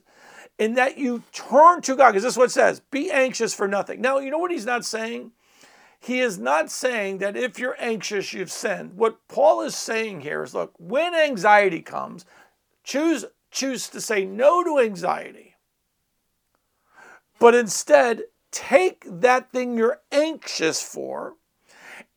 and 0.57 0.77
that 0.77 0.97
you 0.97 1.23
turn 1.33 1.81
to 1.81 1.97
God, 1.97 2.11
because 2.11 2.23
this 2.23 2.33
is 2.33 2.37
what 2.37 2.45
it 2.45 2.51
says 2.51 2.79
be 2.89 3.11
anxious 3.11 3.53
for 3.53 3.67
nothing. 3.67 3.99
Now, 3.99 4.19
you 4.19 4.31
know 4.31 4.37
what 4.37 4.51
he's 4.51 4.65
not 4.65 4.85
saying? 4.85 5.31
He 5.99 6.21
is 6.21 6.37
not 6.37 6.71
saying 6.71 7.17
that 7.17 7.35
if 7.35 7.59
you're 7.59 7.75
anxious, 7.79 8.31
you've 8.31 8.51
sinned. 8.51 8.93
What 8.95 9.27
Paul 9.27 9.61
is 9.61 9.75
saying 9.75 10.21
here 10.21 10.43
is 10.43 10.53
look, 10.53 10.73
when 10.77 11.13
anxiety 11.13 11.81
comes, 11.81 12.23
choose, 12.85 13.25
choose 13.51 13.89
to 13.89 13.99
say 13.99 14.23
no 14.23 14.63
to 14.63 14.79
anxiety. 14.79 15.44
But 17.39 17.55
instead, 17.55 18.23
take 18.51 19.05
that 19.05 19.51
thing 19.51 19.77
you're 19.77 20.01
anxious 20.11 20.81
for 20.81 21.35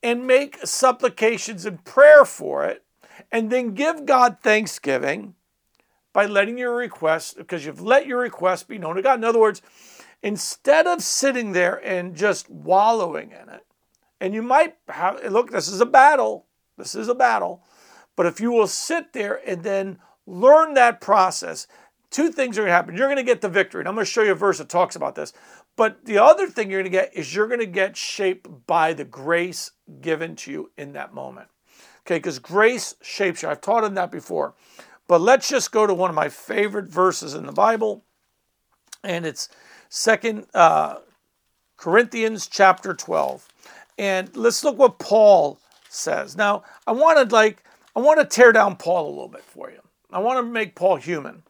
and 0.01 0.25
make 0.25 0.65
supplications 0.65 1.65
and 1.65 1.83
prayer 1.83 2.23
for 2.23 2.65
it, 2.65 2.83
and 3.31 3.49
then 3.49 3.73
give 3.73 4.05
God 4.05 4.37
thanksgiving 4.41 5.35
by 6.13 6.25
letting 6.25 6.57
your 6.57 6.75
request, 6.75 7.37
because 7.37 7.65
you've 7.65 7.81
let 7.81 8.07
your 8.07 8.19
request 8.19 8.67
be 8.67 8.77
known 8.77 8.95
to 8.95 9.01
God. 9.01 9.19
In 9.19 9.25
other 9.25 9.39
words, 9.39 9.61
instead 10.23 10.87
of 10.87 11.03
sitting 11.03 11.51
there 11.51 11.75
and 11.85 12.15
just 12.15 12.49
wallowing 12.49 13.31
in 13.31 13.49
it, 13.49 13.65
and 14.21 14.33
you 14.33 14.41
might 14.41 14.75
have, 14.87 15.23
look, 15.31 15.51
this 15.51 15.67
is 15.67 15.81
a 15.81 15.85
battle. 15.85 16.45
This 16.77 16.95
is 16.95 17.09
a 17.09 17.15
battle. 17.15 17.63
But 18.15 18.25
if 18.25 18.39
you 18.39 18.51
will 18.51 18.67
sit 18.67 19.13
there 19.13 19.41
and 19.45 19.63
then 19.63 19.99
learn 20.25 20.73
that 20.73 21.01
process, 21.01 21.67
two 22.11 22.31
things 22.31 22.57
are 22.57 22.61
going 22.61 22.69
to 22.69 22.73
happen. 22.73 22.95
You're 22.95 23.07
going 23.07 23.17
to 23.17 23.23
get 23.23 23.41
the 23.41 23.49
victory. 23.49 23.81
And 23.81 23.87
I'm 23.87 23.95
going 23.95 24.05
to 24.05 24.11
show 24.11 24.23
you 24.23 24.31
a 24.31 24.35
verse 24.35 24.57
that 24.57 24.69
talks 24.69 24.95
about 24.95 25.15
this. 25.15 25.33
But 25.75 26.05
the 26.05 26.17
other 26.17 26.47
thing 26.47 26.69
you're 26.69 26.81
going 26.81 26.91
to 26.91 26.97
get 26.97 27.15
is 27.15 27.33
you're 27.33 27.47
going 27.47 27.59
to 27.59 27.65
get 27.65 27.95
shaped 27.95 28.67
by 28.67 28.93
the 28.93 29.05
grace 29.05 29.71
given 30.01 30.35
to 30.37 30.51
you 30.51 30.71
in 30.77 30.93
that 30.93 31.13
moment. 31.13 31.47
Okay, 32.01 32.17
because 32.17 32.39
grace 32.39 32.95
shapes 33.01 33.43
you. 33.43 33.49
I've 33.49 33.61
taught 33.61 33.83
on 33.83 33.93
that 33.95 34.11
before. 34.11 34.55
But 35.07 35.21
let's 35.21 35.49
just 35.49 35.71
go 35.71 35.87
to 35.87 35.93
one 35.93 36.09
of 36.09 36.15
my 36.15 36.29
favorite 36.29 36.87
verses 36.87 37.33
in 37.33 37.45
the 37.45 37.51
Bible. 37.51 38.03
And 39.03 39.25
it's 39.25 39.49
Second 39.89 40.45
uh, 40.53 40.97
Corinthians 41.77 42.47
chapter 42.47 42.93
12. 42.93 43.47
And 43.97 44.35
let's 44.35 44.63
look 44.63 44.77
what 44.77 44.99
Paul 44.99 45.59
says. 45.89 46.37
Now, 46.37 46.63
I 46.87 46.91
want 46.91 47.29
to 47.29 47.35
like 47.35 47.63
I 47.95 47.99
want 47.99 48.19
to 48.19 48.25
tear 48.25 48.51
down 48.51 48.75
Paul 48.75 49.07
a 49.07 49.09
little 49.09 49.27
bit 49.27 49.43
for 49.43 49.69
you. 49.69 49.79
I 50.11 50.19
want 50.19 50.37
to 50.37 50.43
make 50.43 50.75
Paul 50.75 50.95
human. 50.95 51.43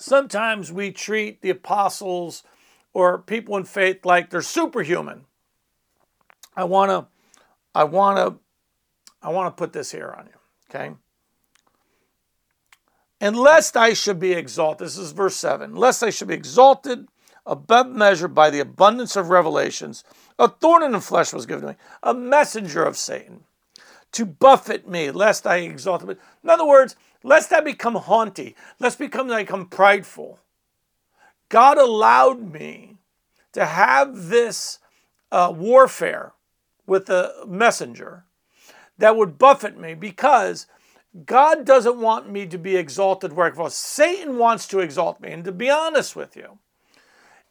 Sometimes 0.00 0.72
we 0.72 0.92
treat 0.92 1.42
the 1.42 1.50
apostles 1.50 2.42
or 2.94 3.18
people 3.18 3.54
in 3.58 3.64
faith 3.64 4.06
like 4.06 4.30
they're 4.30 4.40
superhuman. 4.40 5.26
I 6.56 6.64
want 6.64 6.90
to 6.90 7.06
I 7.74 7.84
want 7.84 8.16
to 8.16 8.38
I 9.22 9.30
want 9.30 9.54
to 9.54 9.58
put 9.58 9.74
this 9.74 9.92
here 9.92 10.14
on 10.18 10.26
you, 10.26 10.32
okay? 10.70 10.94
And 13.20 13.36
lest 13.36 13.76
I 13.76 13.92
should 13.92 14.18
be 14.18 14.32
exalted, 14.32 14.86
this 14.86 14.96
is 14.96 15.12
verse 15.12 15.36
7, 15.36 15.76
lest 15.76 16.02
I 16.02 16.08
should 16.08 16.28
be 16.28 16.34
exalted 16.34 17.06
above 17.44 17.88
measure 17.88 18.28
by 18.28 18.48
the 18.48 18.60
abundance 18.60 19.16
of 19.16 19.28
revelations, 19.28 20.02
a 20.38 20.48
thorn 20.48 20.82
in 20.82 20.92
the 20.92 21.00
flesh 21.00 21.34
was 21.34 21.44
given 21.44 21.62
to 21.62 21.68
me, 21.72 21.76
a 22.02 22.14
messenger 22.14 22.82
of 22.84 22.96
Satan, 22.96 23.44
to 24.12 24.24
buffet 24.24 24.88
me, 24.88 25.10
lest 25.10 25.46
I 25.46 25.58
exalt. 25.58 26.02
In 26.02 26.16
other 26.48 26.66
words, 26.66 26.96
lest 27.22 27.52
I 27.52 27.60
become 27.60 27.94
haughty, 27.94 28.56
lest 28.78 28.98
become 28.98 29.30
I 29.30 29.42
become 29.42 29.66
prideful. 29.66 30.38
God 31.48 31.78
allowed 31.78 32.52
me 32.52 32.96
to 33.52 33.66
have 33.66 34.28
this 34.28 34.78
uh, 35.32 35.52
warfare 35.54 36.32
with 36.86 37.08
a 37.10 37.44
messenger 37.46 38.24
that 38.98 39.16
would 39.16 39.38
buffet 39.38 39.78
me 39.78 39.94
because 39.94 40.66
God 41.26 41.64
doesn't 41.64 41.98
want 41.98 42.30
me 42.30 42.46
to 42.46 42.58
be 42.58 42.76
exalted 42.76 43.32
where 43.32 43.52
was. 43.52 43.74
Satan 43.74 44.38
wants 44.38 44.68
to 44.68 44.78
exalt 44.78 45.20
me. 45.20 45.32
And 45.32 45.44
to 45.44 45.52
be 45.52 45.68
honest 45.68 46.14
with 46.14 46.36
you, 46.36 46.58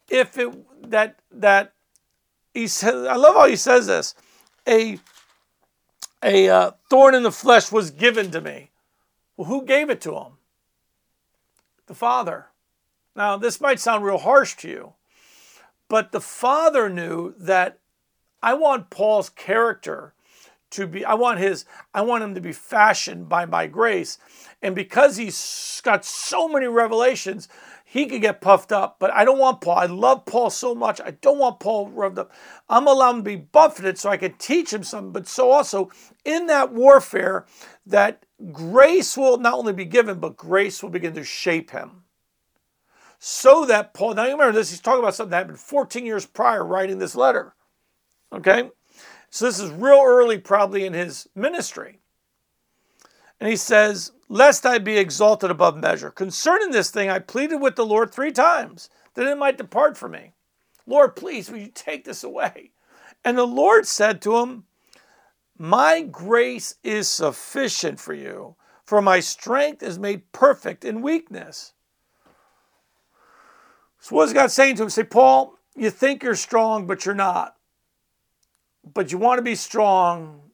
if 0.09 0.37
it 0.37 0.89
that 0.89 1.19
that 1.31 1.73
he 2.53 2.67
says 2.67 3.05
I 3.05 3.15
love 3.15 3.35
how 3.35 3.47
he 3.47 3.55
says 3.55 3.87
this 3.87 4.15
a 4.67 4.99
a 6.23 6.49
uh, 6.49 6.71
thorn 6.89 7.15
in 7.15 7.23
the 7.23 7.31
flesh 7.31 7.71
was 7.71 7.91
given 7.91 8.31
to 8.31 8.41
me. 8.41 8.71
Well, 9.39 9.47
who 9.47 9.63
gave 9.63 9.89
it 9.89 10.01
to 10.01 10.15
him? 10.15 10.33
The 11.87 11.95
Father. 11.95 12.47
Now, 13.15 13.37
this 13.37 13.61
might 13.61 13.79
sound 13.79 14.03
real 14.03 14.17
harsh 14.17 14.57
to 14.57 14.67
you, 14.67 14.93
but 15.87 16.11
the 16.11 16.19
Father 16.19 16.89
knew 16.89 17.33
that 17.39 17.79
I 18.43 18.53
want 18.55 18.89
Paul's 18.89 19.29
character 19.29 20.13
to 20.71 20.85
be 20.85 21.05
I 21.05 21.13
want 21.13 21.39
his 21.39 21.63
I 21.93 22.01
want 22.01 22.25
him 22.25 22.35
to 22.35 22.41
be 22.41 22.51
fashioned 22.51 23.29
by 23.29 23.45
my 23.45 23.65
grace. 23.65 24.17
And 24.61 24.75
because 24.75 25.15
he's 25.15 25.81
got 25.85 26.03
so 26.03 26.49
many 26.49 26.67
revelations, 26.67 27.47
he 27.85 28.07
could 28.07 28.21
get 28.21 28.41
puffed 28.41 28.73
up, 28.73 28.97
but 28.99 29.09
I 29.13 29.23
don't 29.23 29.39
want 29.39 29.61
Paul. 29.61 29.77
I 29.77 29.85
love 29.85 30.25
Paul 30.25 30.49
so 30.49 30.75
much. 30.75 30.99
I 30.99 31.11
don't 31.11 31.39
want 31.39 31.61
Paul 31.61 31.87
rubbed 31.87 32.19
up. 32.19 32.29
I'm 32.67 32.87
allowed 32.87 33.13
to 33.13 33.21
be 33.21 33.37
buffeted 33.37 33.97
so 33.97 34.09
I 34.09 34.17
can 34.17 34.33
teach 34.33 34.73
him 34.73 34.83
something, 34.83 35.13
but 35.13 35.29
so 35.29 35.49
also 35.49 35.91
in 36.25 36.47
that 36.47 36.73
warfare, 36.73 37.45
that 37.85 38.25
grace 38.51 39.17
will 39.17 39.37
not 39.37 39.53
only 39.53 39.73
be 39.73 39.85
given, 39.85 40.19
but 40.19 40.37
grace 40.37 40.81
will 40.81 40.89
begin 40.89 41.13
to 41.15 41.23
shape 41.23 41.71
him. 41.71 42.03
So 43.19 43.65
that 43.65 43.93
Paul, 43.93 44.13
now 44.13 44.25
you 44.25 44.31
remember 44.31 44.53
this, 44.53 44.69
he's 44.69 44.79
talking 44.79 45.03
about 45.03 45.15
something 45.15 45.31
that 45.31 45.37
happened 45.37 45.59
14 45.59 46.05
years 46.05 46.25
prior 46.25 46.63
writing 46.63 46.99
this 46.99 47.15
letter. 47.15 47.53
Okay? 48.31 48.69
So 49.29 49.45
this 49.45 49.59
is 49.59 49.71
real 49.71 50.01
early, 50.03 50.37
probably 50.37 50.85
in 50.85 50.93
his 50.93 51.27
ministry. 51.35 51.99
And 53.39 53.49
he 53.49 53.55
says, 53.55 54.11
Lest 54.31 54.65
I 54.65 54.77
be 54.77 54.97
exalted 54.97 55.49
above 55.49 55.75
measure. 55.75 56.11
Concerning 56.11 56.69
this 56.69 56.91
thing, 56.91 57.09
I 57.09 57.17
pleaded 57.17 57.57
with 57.57 57.75
the 57.75 57.85
Lord 57.85 58.13
three 58.13 58.31
times 58.31 58.89
that 59.15 59.27
it 59.27 59.37
might 59.37 59.57
depart 59.57 59.97
from 59.97 60.11
me. 60.11 60.33
Lord, 60.85 61.15
please, 61.15 61.49
will 61.49 61.57
you 61.57 61.71
take 61.73 62.05
this 62.05 62.23
away? 62.23 62.71
And 63.25 63.37
the 63.37 63.47
Lord 63.47 63.87
said 63.87 64.21
to 64.21 64.37
him, 64.37 64.65
My 65.61 66.01
grace 66.01 66.75
is 66.85 67.09
sufficient 67.09 67.99
for 67.99 68.13
you, 68.13 68.55
for 68.85 69.01
my 69.01 69.19
strength 69.19 69.83
is 69.83 69.99
made 69.99 70.31
perfect 70.31 70.85
in 70.85 71.01
weakness. 71.01 71.73
So, 73.99 74.15
what 74.15 74.29
is 74.29 74.33
God 74.33 74.51
saying 74.51 74.77
to 74.77 74.83
him? 74.83 74.89
Say, 74.89 75.03
Paul, 75.03 75.55
you 75.75 75.89
think 75.89 76.23
you're 76.23 76.35
strong, 76.35 76.87
but 76.87 77.05
you're 77.05 77.13
not. 77.13 77.57
But 78.93 79.11
you 79.11 79.17
want 79.17 79.39
to 79.39 79.43
be 79.43 79.55
strong, 79.55 80.51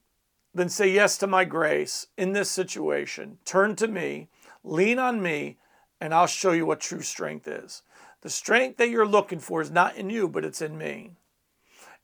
then 0.52 0.68
say 0.68 0.90
yes 0.90 1.16
to 1.18 1.28
my 1.28 1.44
grace 1.44 2.08
in 2.18 2.32
this 2.32 2.50
situation. 2.50 3.38
Turn 3.44 3.76
to 3.76 3.86
me, 3.86 4.28
lean 4.64 4.98
on 4.98 5.22
me, 5.22 5.58
and 6.00 6.12
I'll 6.12 6.26
show 6.26 6.50
you 6.50 6.66
what 6.66 6.80
true 6.80 7.02
strength 7.02 7.46
is. 7.46 7.82
The 8.22 8.30
strength 8.30 8.78
that 8.78 8.90
you're 8.90 9.06
looking 9.06 9.38
for 9.38 9.60
is 9.60 9.70
not 9.70 9.94
in 9.94 10.10
you, 10.10 10.26
but 10.26 10.44
it's 10.44 10.60
in 10.60 10.76
me. 10.76 11.12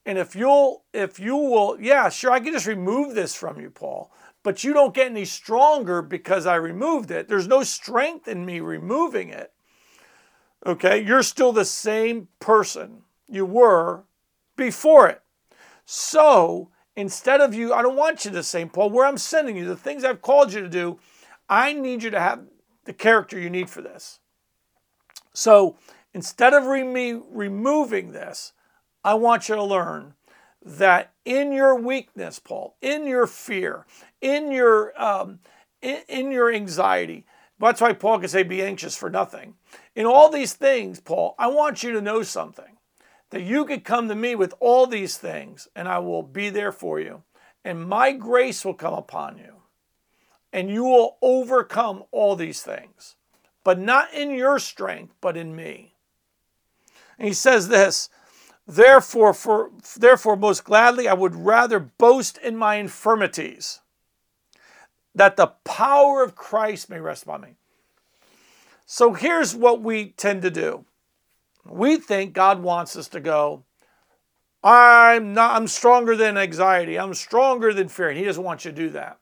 And 0.05 0.19
if 0.19 0.35
you'll, 0.35 0.83
if 0.93 1.21
you 1.21 1.37
will, 1.37 1.81
yeah, 1.81 2.09
sure, 2.09 2.33
I 2.33 2.41
can 2.41 2.53
just 2.53 2.67
remove 2.67 3.15
this 3.15 3.35
from 3.35 3.61
you, 3.61 3.71
Paul, 3.71 4.13
but 4.43 4.65
you 4.65 4.73
don't 4.73 4.95
get 4.95 5.11
any 5.11 5.25
stronger 5.25 6.03
because 6.03 6.45
I 6.45 6.57
removed 6.57 7.11
it. 7.11 7.29
There's 7.29 7.47
no 7.47 7.63
strength 7.63 8.27
in 8.27 8.45
me 8.45 8.61
removing 8.61 9.29
it. 9.29 9.53
Okay, 10.67 11.03
you're 11.03 11.23
still 11.23 11.53
the 11.53 11.65
same 11.65 12.29
person 12.41 13.03
you 13.29 13.45
were 13.45 14.05
before 14.57 15.09
it. 15.09 15.23
So 15.85 16.71
instead 16.97 17.41
of 17.41 17.55
you, 17.55 17.73
I 17.73 17.83
don't 17.83 17.97
want 17.97 18.25
you 18.25 18.31
to 18.33 18.43
say, 18.43 18.65
Paul, 18.65 18.91
where 18.91 19.07
I'm 19.07 19.19
sending 19.19 19.57
you, 19.57 19.65
the 19.65 19.77
things 19.77 20.05
I've 20.05 20.23
called 20.23 20.53
you 20.53 20.61
to 20.61 20.69
do, 20.69 20.99
I 21.49 21.73
need 21.73 22.03
you 22.03 22.11
to 22.11 22.21
have 22.21 22.45
the 22.85 22.93
character 22.93 23.39
you 23.39 23.51
need 23.51 23.71
for 23.71 23.83
this. 23.83 24.21
So 25.33 25.77
instead 26.13 26.55
of 26.55 26.67
re- 26.67 27.21
removing 27.31 28.13
this, 28.13 28.53
I 29.05 29.15
want 29.15 29.49
you 29.49 29.55
to 29.57 29.63
learn 29.63 30.15
that 30.65 31.13
in 31.25 31.53
your 31.53 31.75
weakness, 31.75 32.39
Paul, 32.39 32.77
in 32.81 33.07
your 33.07 33.27
fear, 33.27 33.87
in 34.21 34.53
your 34.53 34.93
um, 35.01 35.41
in, 35.81 35.99
in 36.09 36.31
your 36.31 36.53
anxiety, 36.53 37.27
that's 37.59 37.81
why 37.81 37.93
Paul 37.93 38.21
can 38.21 38.29
say, 38.29 38.43
"Be 38.43 38.63
anxious 38.63 38.97
for 38.97 39.11
nothing." 39.11 39.55
In 39.95 40.07
all 40.07 40.31
these 40.31 40.53
things, 40.55 41.01
Paul, 41.01 41.35
I 41.39 41.49
want 41.49 41.83
you 41.83 41.93
to 41.93 42.01
know 42.01 42.23
something 42.23 42.79
that 43.31 43.43
you 43.43 43.65
could 43.65 43.85
come 43.85 44.09
to 44.09 44.15
me 44.15 44.35
with 44.35 44.55
all 44.61 44.87
these 44.87 45.17
things, 45.17 45.67
and 45.75 45.89
I 45.89 45.99
will 45.99 46.23
be 46.23 46.51
there 46.51 46.73
for 46.73 47.01
you, 47.01 47.23
and 47.65 47.89
my 47.89 48.13
grace 48.13 48.65
will 48.65 48.75
come 48.75 48.95
upon 48.95 49.39
you, 49.39 49.63
and 50.53 50.71
you 50.71 50.85
will 50.85 51.17
overcome 51.23 52.05
all 52.11 52.37
these 52.37 52.63
things, 52.63 53.17
but 53.65 53.79
not 53.79 54.13
in 54.13 54.31
your 54.31 54.59
strength, 54.59 55.15
but 55.21 55.37
in 55.37 55.57
me. 55.57 55.95
And 57.19 57.27
he 57.27 57.35
says 57.35 57.69
this 57.69 58.11
Therefore, 58.67 59.35
for, 59.35 59.71
therefore, 59.97 60.37
most 60.37 60.65
gladly, 60.65 61.09
I 61.09 61.15
would 61.15 61.35
rather 61.35 61.81
boast 61.81 62.39
in 62.39 62.57
my 62.57 62.77
infirmities, 62.77 63.81
that 65.15 65.37
the 65.37 65.49
power 65.65 66.23
of 66.23 66.37
Christ 66.37 66.89
may 66.89 67.01
rest 67.01 67.25
upon 67.25 67.41
me. 67.43 67.49
So 68.87 69.15
here's 69.15 69.55
what 69.55 69.83
we 69.83 70.11
tend 70.11 70.43
to 70.43 70.51
do. 70.51 70.85
We 71.65 71.97
think 71.97 72.33
God 72.33 72.63
wants 72.63 72.97
us 72.97 73.09
to 73.09 73.21
go, 73.21 73.65
I'm 74.63 75.35
not 75.35 75.57
I'm 75.57 75.67
stronger 75.67 76.17
than 76.17 76.39
anxiety. 76.39 76.99
I'm 76.99 77.15
stronger 77.15 77.73
than 77.73 77.89
fear. 77.89 78.11
And 78.11 78.19
he 78.19 78.25
doesn't 78.25 78.45
want 78.45 78.65
you 78.65 78.71
to 78.71 78.77
do 78.77 78.91
that. 78.91 79.19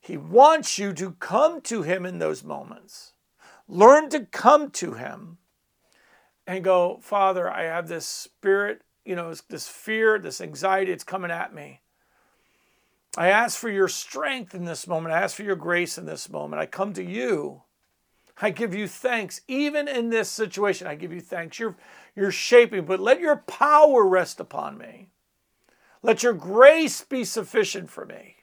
He 0.00 0.16
wants 0.16 0.78
you 0.78 0.92
to 0.94 1.12
come 1.12 1.60
to 1.62 1.82
him 1.82 2.04
in 2.06 2.18
those 2.18 2.42
moments. 2.42 3.12
Learn 3.68 4.08
to 4.10 4.26
come 4.26 4.70
to 4.72 4.94
him 4.94 5.38
and 6.48 6.64
go, 6.64 6.98
Father, 7.02 7.48
I 7.48 7.64
have 7.64 7.88
this 7.88 8.06
spirit, 8.06 8.80
you 9.04 9.14
know, 9.14 9.34
this 9.50 9.68
fear, 9.68 10.18
this 10.18 10.40
anxiety, 10.40 10.90
it's 10.90 11.04
coming 11.04 11.30
at 11.30 11.54
me. 11.54 11.82
I 13.18 13.28
ask 13.28 13.58
for 13.58 13.68
your 13.68 13.88
strength 13.88 14.54
in 14.54 14.64
this 14.64 14.86
moment. 14.86 15.14
I 15.14 15.20
ask 15.20 15.36
for 15.36 15.42
your 15.42 15.56
grace 15.56 15.98
in 15.98 16.06
this 16.06 16.30
moment. 16.30 16.60
I 16.60 16.64
come 16.64 16.94
to 16.94 17.04
you. 17.04 17.62
I 18.40 18.48
give 18.48 18.74
you 18.74 18.88
thanks. 18.88 19.42
Even 19.46 19.88
in 19.88 20.08
this 20.08 20.30
situation, 20.30 20.86
I 20.86 20.94
give 20.94 21.12
you 21.12 21.20
thanks. 21.20 21.58
You're, 21.58 21.76
you're 22.16 22.32
shaping, 22.32 22.86
but 22.86 22.98
let 22.98 23.20
your 23.20 23.36
power 23.36 24.06
rest 24.06 24.40
upon 24.40 24.78
me. 24.78 25.08
Let 26.02 26.22
your 26.22 26.32
grace 26.32 27.02
be 27.02 27.24
sufficient 27.24 27.90
for 27.90 28.06
me 28.06 28.36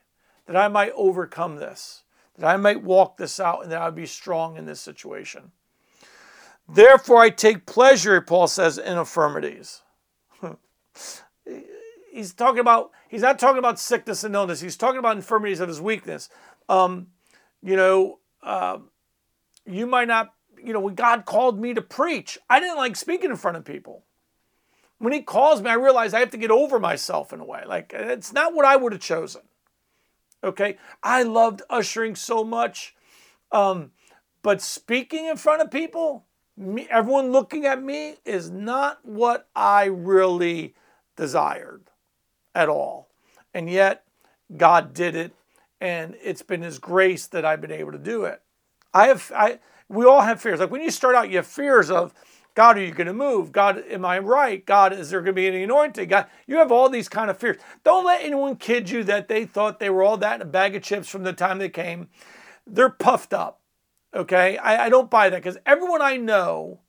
that 0.45 0.55
I 0.55 0.67
might 0.67 0.91
overcome 0.95 1.55
this, 1.55 2.03
that 2.37 2.45
I 2.45 2.57
might 2.57 2.83
walk 2.83 3.17
this 3.17 3.39
out, 3.39 3.63
and 3.63 3.71
that 3.71 3.81
I 3.81 3.85
would 3.85 3.95
be 3.95 4.05
strong 4.05 4.57
in 4.57 4.65
this 4.65 4.81
situation. 4.81 5.51
Therefore, 6.67 7.19
I 7.19 7.29
take 7.29 7.65
pleasure, 7.65 8.19
Paul 8.21 8.47
says, 8.47 8.77
in 8.77 8.97
infirmities. 8.97 9.81
he's 12.11 12.33
talking 12.33 12.59
about, 12.59 12.91
he's 13.07 13.21
not 13.21 13.37
talking 13.37 13.59
about 13.59 13.79
sickness 13.79 14.23
and 14.23 14.33
illness. 14.33 14.61
He's 14.61 14.77
talking 14.77 14.99
about 14.99 15.15
infirmities 15.15 15.59
of 15.59 15.67
his 15.67 15.79
weakness. 15.79 16.29
Um, 16.67 17.07
you 17.61 17.75
know, 17.75 18.19
uh, 18.41 18.79
you 19.65 19.85
might 19.85 20.07
not, 20.07 20.33
you 20.63 20.73
know, 20.73 20.79
when 20.79 20.95
God 20.95 21.25
called 21.25 21.59
me 21.59 21.73
to 21.73 21.81
preach, 21.81 22.37
I 22.49 22.59
didn't 22.59 22.77
like 22.77 22.95
speaking 22.95 23.29
in 23.29 23.37
front 23.37 23.57
of 23.57 23.65
people. 23.65 24.03
When 24.97 25.13
he 25.13 25.21
calls 25.21 25.61
me, 25.61 25.69
I 25.69 25.75
realize 25.75 26.13
I 26.13 26.19
have 26.19 26.31
to 26.31 26.37
get 26.37 26.51
over 26.51 26.79
myself 26.79 27.33
in 27.33 27.39
a 27.39 27.45
way. 27.45 27.63
Like, 27.67 27.93
it's 27.93 28.33
not 28.33 28.53
what 28.53 28.65
I 28.65 28.75
would 28.75 28.93
have 28.93 29.01
chosen. 29.01 29.41
Okay. 30.43 30.77
I 31.03 31.23
loved 31.23 31.61
ushering 31.69 32.15
so 32.15 32.43
much. 32.43 32.95
Um, 33.51 33.91
but 34.41 34.61
speaking 34.61 35.25
in 35.25 35.37
front 35.37 35.61
of 35.61 35.69
people, 35.69 36.25
me, 36.57 36.87
everyone 36.89 37.31
looking 37.31 37.65
at 37.65 37.81
me 37.81 38.15
is 38.25 38.49
not 38.49 38.99
what 39.03 39.47
I 39.55 39.85
really 39.85 40.73
desired 41.15 41.89
at 42.53 42.69
all. 42.69 43.09
And 43.53 43.69
yet, 43.69 44.03
God 44.55 44.93
did 44.93 45.15
it, 45.15 45.33
and 45.81 46.15
it's 46.23 46.41
been 46.41 46.61
His 46.61 46.79
grace 46.79 47.27
that 47.27 47.45
I've 47.45 47.61
been 47.61 47.71
able 47.71 47.91
to 47.91 47.97
do 47.97 48.25
it. 48.25 48.41
I 48.93 49.07
have, 49.07 49.31
I, 49.35 49.59
we 49.89 50.05
all 50.05 50.21
have 50.21 50.41
fears. 50.41 50.59
Like 50.59 50.71
when 50.71 50.81
you 50.81 50.91
start 50.91 51.15
out, 51.15 51.29
you 51.29 51.37
have 51.37 51.47
fears 51.47 51.91
of, 51.91 52.13
God, 52.53 52.77
are 52.77 52.81
you 52.81 52.93
going 52.93 53.07
to 53.07 53.13
move? 53.13 53.51
God, 53.51 53.83
am 53.89 54.05
I 54.05 54.19
right? 54.19 54.65
God, 54.65 54.93
is 54.93 55.09
there 55.09 55.19
going 55.19 55.35
to 55.35 55.41
be 55.41 55.47
any 55.47 55.63
anointing? 55.63 56.07
God, 56.07 56.27
you 56.47 56.57
have 56.57 56.71
all 56.71 56.87
these 56.87 57.09
kind 57.09 57.29
of 57.29 57.37
fears. 57.37 57.57
Don't 57.83 58.05
let 58.05 58.23
anyone 58.23 58.55
kid 58.55 58.89
you 58.89 59.03
that 59.03 59.27
they 59.27 59.45
thought 59.45 59.79
they 59.79 59.89
were 59.89 60.03
all 60.03 60.15
that 60.17 60.35
in 60.35 60.41
a 60.41 60.49
bag 60.49 60.73
of 60.73 60.81
chips 60.81 61.09
from 61.09 61.23
the 61.23 61.33
time 61.33 61.57
they 61.57 61.67
came. 61.67 62.07
They're 62.65 62.89
puffed 62.89 63.33
up. 63.33 63.59
Okay, 64.15 64.57
I, 64.57 64.85
I 64.85 64.89
don't 64.89 65.11
buy 65.11 65.29
that 65.29 65.43
because 65.43 65.57
everyone 65.65 66.01
I 66.01 66.15
know 66.15 66.79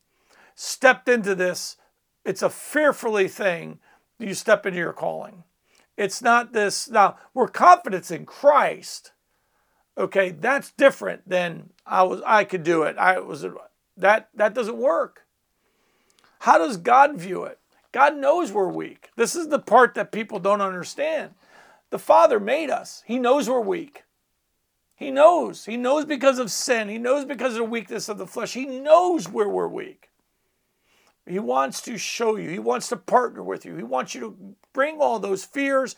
stepped 0.55 1.09
into 1.09 1.35
this. 1.35 1.77
It's 2.25 2.43
a 2.43 2.51
fearfully 2.51 3.29
thing. 3.29 3.81
You 4.19 4.35
step 4.35 4.65
into 4.65 4.79
your 4.79 4.93
calling. 4.93 5.45
It's 5.97 6.23
not 6.23 6.53
this. 6.53 6.89
Now 6.89 7.17
we're 7.35 7.49
confident 7.49 8.11
in 8.11 8.27
Christ. 8.27 9.13
Okay, 9.99 10.31
that's 10.31 10.73
different 10.73 11.29
than 11.29 11.71
I 11.85 12.03
was. 12.05 12.23
I 12.25 12.45
could 12.45 12.63
do 12.63 12.83
it. 12.83 12.97
I 12.97 13.19
was 13.19 13.45
that. 13.97 14.29
That 14.35 14.55
doesn't 14.55 14.77
work. 14.77 15.23
How 16.41 16.59
does 16.59 16.77
God 16.77 17.17
view 17.17 17.45
it? 17.45 17.59
God 17.93 18.17
knows 18.17 18.53
we're 18.53 18.69
weak. 18.69 19.09
This 19.17 19.35
is 19.35 19.49
the 19.49 19.59
part 19.59 19.95
that 19.95 20.13
people 20.13 20.39
don't 20.39 20.61
understand. 20.61 21.33
The 21.91 21.99
Father 21.99 22.39
made 22.39 22.71
us. 22.71 23.03
He 23.07 23.19
knows 23.19 23.49
we're 23.49 23.61
weak. 23.61 24.05
He 24.97 25.11
knows. 25.11 25.67
He 25.67 25.77
knows 25.77 26.07
because 26.07 26.39
of 26.39 26.51
sin. 26.51 26.89
He 26.89 26.97
knows 26.97 27.27
because 27.27 27.53
of 27.53 27.59
the 27.59 27.65
weakness 27.65 28.09
of 28.09 28.17
the 28.17 28.27
flesh. 28.27 28.55
He 28.55 28.65
knows 28.65 29.29
where 29.29 29.49
we're 29.49 29.69
weak. 29.69 30.09
He 31.27 31.39
wants 31.39 31.83
to 31.83 31.99
show 31.99 32.37
you. 32.37 32.49
He 32.49 32.59
wants 32.59 32.89
to 32.89 32.97
partner 32.97 33.43
with 33.43 33.67
you. 33.67 33.77
He 33.77 33.83
wants 33.83 34.15
you 34.15 34.21
to 34.23 34.57
bring 34.73 34.99
all 34.99 35.19
those 35.19 35.45
fears, 35.45 35.97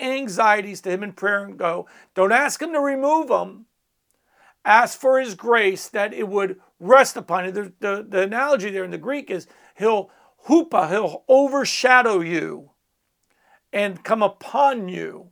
anxieties 0.00 0.80
to 0.80 0.90
Him 0.90 1.04
in 1.04 1.12
prayer 1.12 1.44
and 1.44 1.56
go. 1.56 1.86
Don't 2.14 2.32
ask 2.32 2.60
Him 2.60 2.72
to 2.72 2.80
remove 2.80 3.28
them. 3.28 3.66
Ask 4.64 4.98
for 4.98 5.20
His 5.20 5.36
grace 5.36 5.88
that 5.90 6.12
it 6.12 6.26
would 6.26 6.58
rest 6.80 7.16
upon 7.16 7.44
you. 7.44 7.52
The, 7.52 7.72
the, 7.78 8.06
the 8.08 8.22
analogy 8.22 8.70
there 8.70 8.84
in 8.84 8.90
the 8.90 8.98
Greek 8.98 9.30
is 9.30 9.46
He'll 9.76 10.10
hupa, 10.48 10.90
He'll 10.90 11.22
overshadow 11.28 12.20
you 12.20 12.70
and 13.72 14.02
come 14.02 14.22
upon 14.22 14.88
you, 14.88 15.28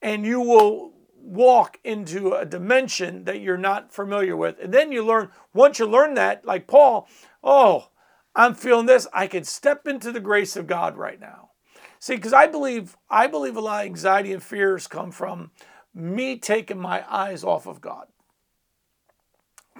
and 0.00 0.24
you 0.24 0.40
will 0.40 0.94
walk 1.22 1.78
into 1.84 2.34
a 2.34 2.46
dimension 2.46 3.24
that 3.24 3.40
you're 3.40 3.56
not 3.56 3.92
familiar 3.92 4.36
with. 4.36 4.58
And 4.60 4.72
then 4.72 4.92
you 4.92 5.04
learn, 5.04 5.30
once 5.52 5.78
you 5.78 5.86
learn 5.86 6.14
that, 6.14 6.44
like 6.44 6.66
Paul, 6.66 7.08
oh, 7.42 7.88
I'm 8.34 8.54
feeling 8.54 8.86
this, 8.86 9.06
I 9.12 9.26
can 9.26 9.44
step 9.44 9.86
into 9.86 10.12
the 10.12 10.20
grace 10.20 10.56
of 10.56 10.66
God 10.66 10.96
right 10.96 11.20
now. 11.20 11.50
See, 11.98 12.16
because 12.16 12.32
I 12.32 12.46
believe, 12.46 12.96
I 13.10 13.26
believe 13.26 13.56
a 13.56 13.60
lot 13.60 13.84
of 13.84 13.86
anxiety 13.86 14.32
and 14.32 14.42
fears 14.42 14.86
come 14.86 15.10
from 15.10 15.50
me 15.94 16.38
taking 16.38 16.78
my 16.78 17.04
eyes 17.12 17.44
off 17.44 17.66
of 17.66 17.80
God. 17.80 18.06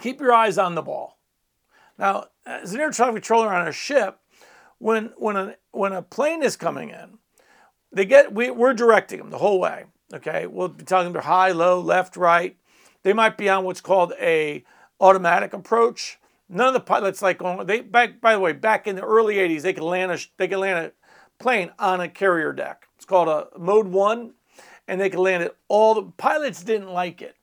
Keep 0.00 0.20
your 0.20 0.32
eyes 0.32 0.58
on 0.58 0.74
the 0.74 0.82
ball. 0.82 1.18
Now, 1.98 2.26
as 2.46 2.74
an 2.74 2.80
air 2.80 2.90
traffic 2.90 3.16
controller 3.16 3.52
on 3.52 3.68
a 3.68 3.72
ship, 3.72 4.18
when 4.78 5.12
when 5.18 5.36
a 5.36 5.56
when 5.72 5.92
a 5.92 6.02
plane 6.02 6.42
is 6.42 6.56
coming 6.56 6.88
in, 6.88 7.18
they 7.92 8.06
get 8.06 8.32
we, 8.32 8.50
we're 8.50 8.72
directing 8.72 9.18
them 9.18 9.30
the 9.30 9.38
whole 9.38 9.60
way. 9.60 9.84
Okay, 10.12 10.46
we'll 10.46 10.68
be 10.68 10.84
telling 10.84 11.12
them 11.12 11.22
high, 11.22 11.52
low, 11.52 11.80
left, 11.80 12.16
right. 12.16 12.56
They 13.02 13.12
might 13.12 13.36
be 13.36 13.48
on 13.48 13.64
what's 13.64 13.80
called 13.80 14.12
a 14.20 14.64
automatic 15.00 15.52
approach. 15.52 16.18
None 16.48 16.68
of 16.68 16.74
the 16.74 16.80
pilots 16.80 17.22
like 17.22 17.40
on 17.42 17.64
they 17.66 17.80
back 17.80 18.20
by 18.20 18.32
the 18.32 18.40
way 18.40 18.52
back 18.52 18.86
in 18.86 18.96
the 18.96 19.02
early 19.02 19.36
80s 19.36 19.62
they 19.62 19.72
could 19.72 19.84
land 19.84 20.10
a 20.10 20.18
they 20.36 20.48
could 20.48 20.58
land 20.58 20.86
a 20.86 21.42
plane 21.42 21.70
on 21.78 22.00
a 22.00 22.08
carrier 22.08 22.52
deck. 22.52 22.88
It's 22.96 23.04
called 23.04 23.28
a 23.28 23.56
mode 23.58 23.86
one, 23.86 24.34
and 24.88 25.00
they 25.00 25.10
could 25.10 25.20
land 25.20 25.44
it. 25.44 25.56
All 25.68 25.94
the 25.94 26.02
pilots 26.02 26.64
didn't 26.64 26.90
like 26.92 27.22
it. 27.22 27.36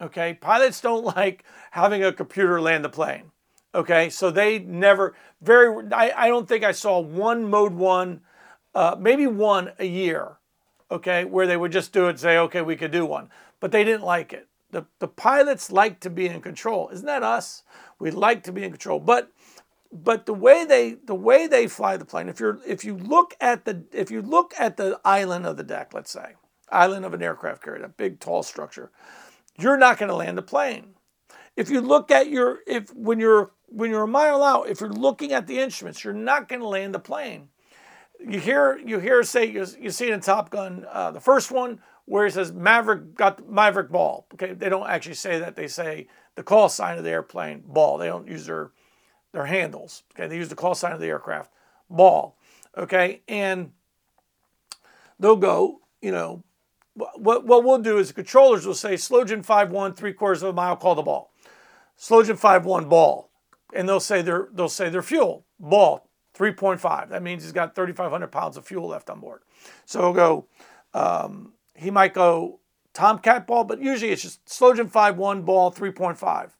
Okay, 0.00 0.34
pilots 0.34 0.80
don't 0.80 1.04
like 1.16 1.44
having 1.72 2.02
a 2.02 2.12
computer 2.12 2.60
land 2.60 2.84
the 2.84 2.88
plane. 2.88 3.32
Okay, 3.74 4.08
so 4.08 4.30
they 4.30 4.60
never 4.60 5.14
very. 5.42 5.92
I, 5.92 6.24
I 6.24 6.28
don't 6.28 6.48
think 6.48 6.64
I 6.64 6.72
saw 6.72 7.00
one 7.00 7.50
mode 7.50 7.74
one, 7.74 8.22
uh, 8.74 8.96
maybe 8.98 9.26
one 9.26 9.72
a 9.78 9.84
year 9.84 10.38
okay, 10.90 11.24
where 11.24 11.46
they 11.46 11.56
would 11.56 11.72
just 11.72 11.92
do 11.92 12.08
it 12.08 12.18
say, 12.18 12.38
okay, 12.38 12.62
we 12.62 12.76
could 12.76 12.90
do 12.90 13.06
one. 13.06 13.30
But 13.60 13.72
they 13.72 13.84
didn't 13.84 14.04
like 14.04 14.32
it. 14.32 14.48
The, 14.70 14.86
the 14.98 15.08
pilots 15.08 15.70
like 15.70 16.00
to 16.00 16.10
be 16.10 16.26
in 16.26 16.40
control. 16.40 16.88
Isn't 16.90 17.06
that 17.06 17.22
us? 17.22 17.62
We 17.98 18.10
like 18.10 18.42
to 18.44 18.52
be 18.52 18.64
in 18.64 18.70
control. 18.70 18.98
But 18.98 19.30
but 19.92 20.26
the 20.26 20.34
way 20.34 20.64
they 20.64 20.94
the 20.94 21.14
way 21.14 21.46
they 21.46 21.68
fly 21.68 21.96
the 21.96 22.04
plane, 22.04 22.28
if 22.28 22.40
you're 22.40 22.58
if 22.66 22.84
you 22.84 22.96
look 22.96 23.34
at 23.40 23.64
the 23.64 23.84
if 23.92 24.10
you 24.10 24.20
look 24.20 24.52
at 24.58 24.76
the 24.76 25.00
island 25.04 25.46
of 25.46 25.56
the 25.56 25.62
deck, 25.62 25.94
let's 25.94 26.10
say 26.10 26.34
island 26.70 27.04
of 27.04 27.14
an 27.14 27.22
aircraft 27.22 27.62
carrier, 27.62 27.80
that 27.82 27.96
big 27.96 28.18
tall 28.18 28.42
structure, 28.42 28.90
you're 29.56 29.76
not 29.76 29.98
going 29.98 30.08
to 30.08 30.16
land 30.16 30.36
a 30.38 30.42
plane. 30.42 30.94
If 31.56 31.70
you 31.70 31.80
look 31.80 32.10
at 32.10 32.28
your 32.28 32.58
if 32.66 32.92
when 32.92 33.20
you're 33.20 33.52
when 33.68 33.90
you're 33.90 34.02
a 34.02 34.08
mile 34.08 34.42
out, 34.42 34.68
if 34.68 34.80
you're 34.80 34.90
looking 34.90 35.32
at 35.32 35.46
the 35.46 35.60
instruments, 35.60 36.02
you're 36.02 36.12
not 36.12 36.48
going 36.48 36.60
to 36.60 36.68
land 36.68 36.96
a 36.96 36.98
plane. 36.98 37.48
You 38.26 38.40
hear 38.40 38.78
you 38.78 38.98
hear 38.98 39.22
say 39.22 39.44
you, 39.44 39.66
you 39.78 39.90
see 39.90 40.10
in 40.10 40.20
Top 40.20 40.50
Gun, 40.50 40.86
uh, 40.90 41.10
the 41.10 41.20
first 41.20 41.50
one 41.50 41.80
where 42.06 42.24
he 42.24 42.30
says 42.30 42.52
Maverick 42.52 43.14
got 43.14 43.48
Maverick 43.48 43.90
ball. 43.90 44.26
Okay, 44.34 44.52
they 44.52 44.68
don't 44.68 44.88
actually 44.88 45.14
say 45.14 45.38
that. 45.38 45.56
They 45.56 45.68
say 45.68 46.08
the 46.34 46.42
call 46.42 46.68
sign 46.68 46.98
of 46.98 47.04
the 47.04 47.10
airplane 47.10 47.62
ball. 47.66 47.98
They 47.98 48.06
don't 48.06 48.28
use 48.28 48.46
their 48.46 48.70
their 49.32 49.46
handles. 49.46 50.04
Okay, 50.14 50.26
they 50.26 50.36
use 50.36 50.48
the 50.48 50.54
call 50.54 50.74
sign 50.74 50.92
of 50.92 51.00
the 51.00 51.06
aircraft 51.06 51.52
ball. 51.90 52.38
Okay, 52.76 53.22
and 53.28 53.72
they'll 55.18 55.36
go. 55.36 55.80
You 56.00 56.12
know, 56.12 56.44
what 56.94 57.44
what 57.44 57.64
we'll 57.64 57.78
do 57.78 57.98
is 57.98 58.08
the 58.08 58.14
controllers 58.14 58.66
will 58.66 58.74
say 58.74 58.96
Slogan 58.96 59.42
five 59.42 59.70
one 59.70 59.94
three 59.94 60.12
quarters 60.12 60.42
of 60.42 60.50
a 60.50 60.52
mile, 60.52 60.76
call 60.76 60.94
the 60.94 61.02
ball. 61.02 61.32
Slogan 61.96 62.36
five 62.36 62.64
one 62.64 62.88
ball, 62.88 63.30
and 63.74 63.88
they'll 63.88 64.00
say 64.00 64.22
they'll 64.22 64.68
say 64.68 64.88
their 64.88 65.02
fuel 65.02 65.44
ball 65.60 66.08
3.5. 66.34 67.08
That 67.10 67.22
means 67.22 67.42
he's 67.42 67.52
got 67.52 67.74
3,500 67.74 68.26
pounds 68.28 68.56
of 68.56 68.66
fuel 68.66 68.88
left 68.88 69.08
on 69.10 69.20
board. 69.20 69.42
So 69.86 70.00
he'll 70.00 70.12
go. 70.12 70.46
Um, 70.92 71.52
he 71.74 71.90
might 71.90 72.14
go 72.14 72.60
Tomcat 72.92 73.46
ball, 73.46 73.64
but 73.64 73.80
usually 73.80 74.12
it's 74.12 74.22
just 74.22 74.48
Slogan 74.48 74.88
5 74.88 75.16
1 75.16 75.42
ball 75.42 75.72
3.5. 75.72 76.50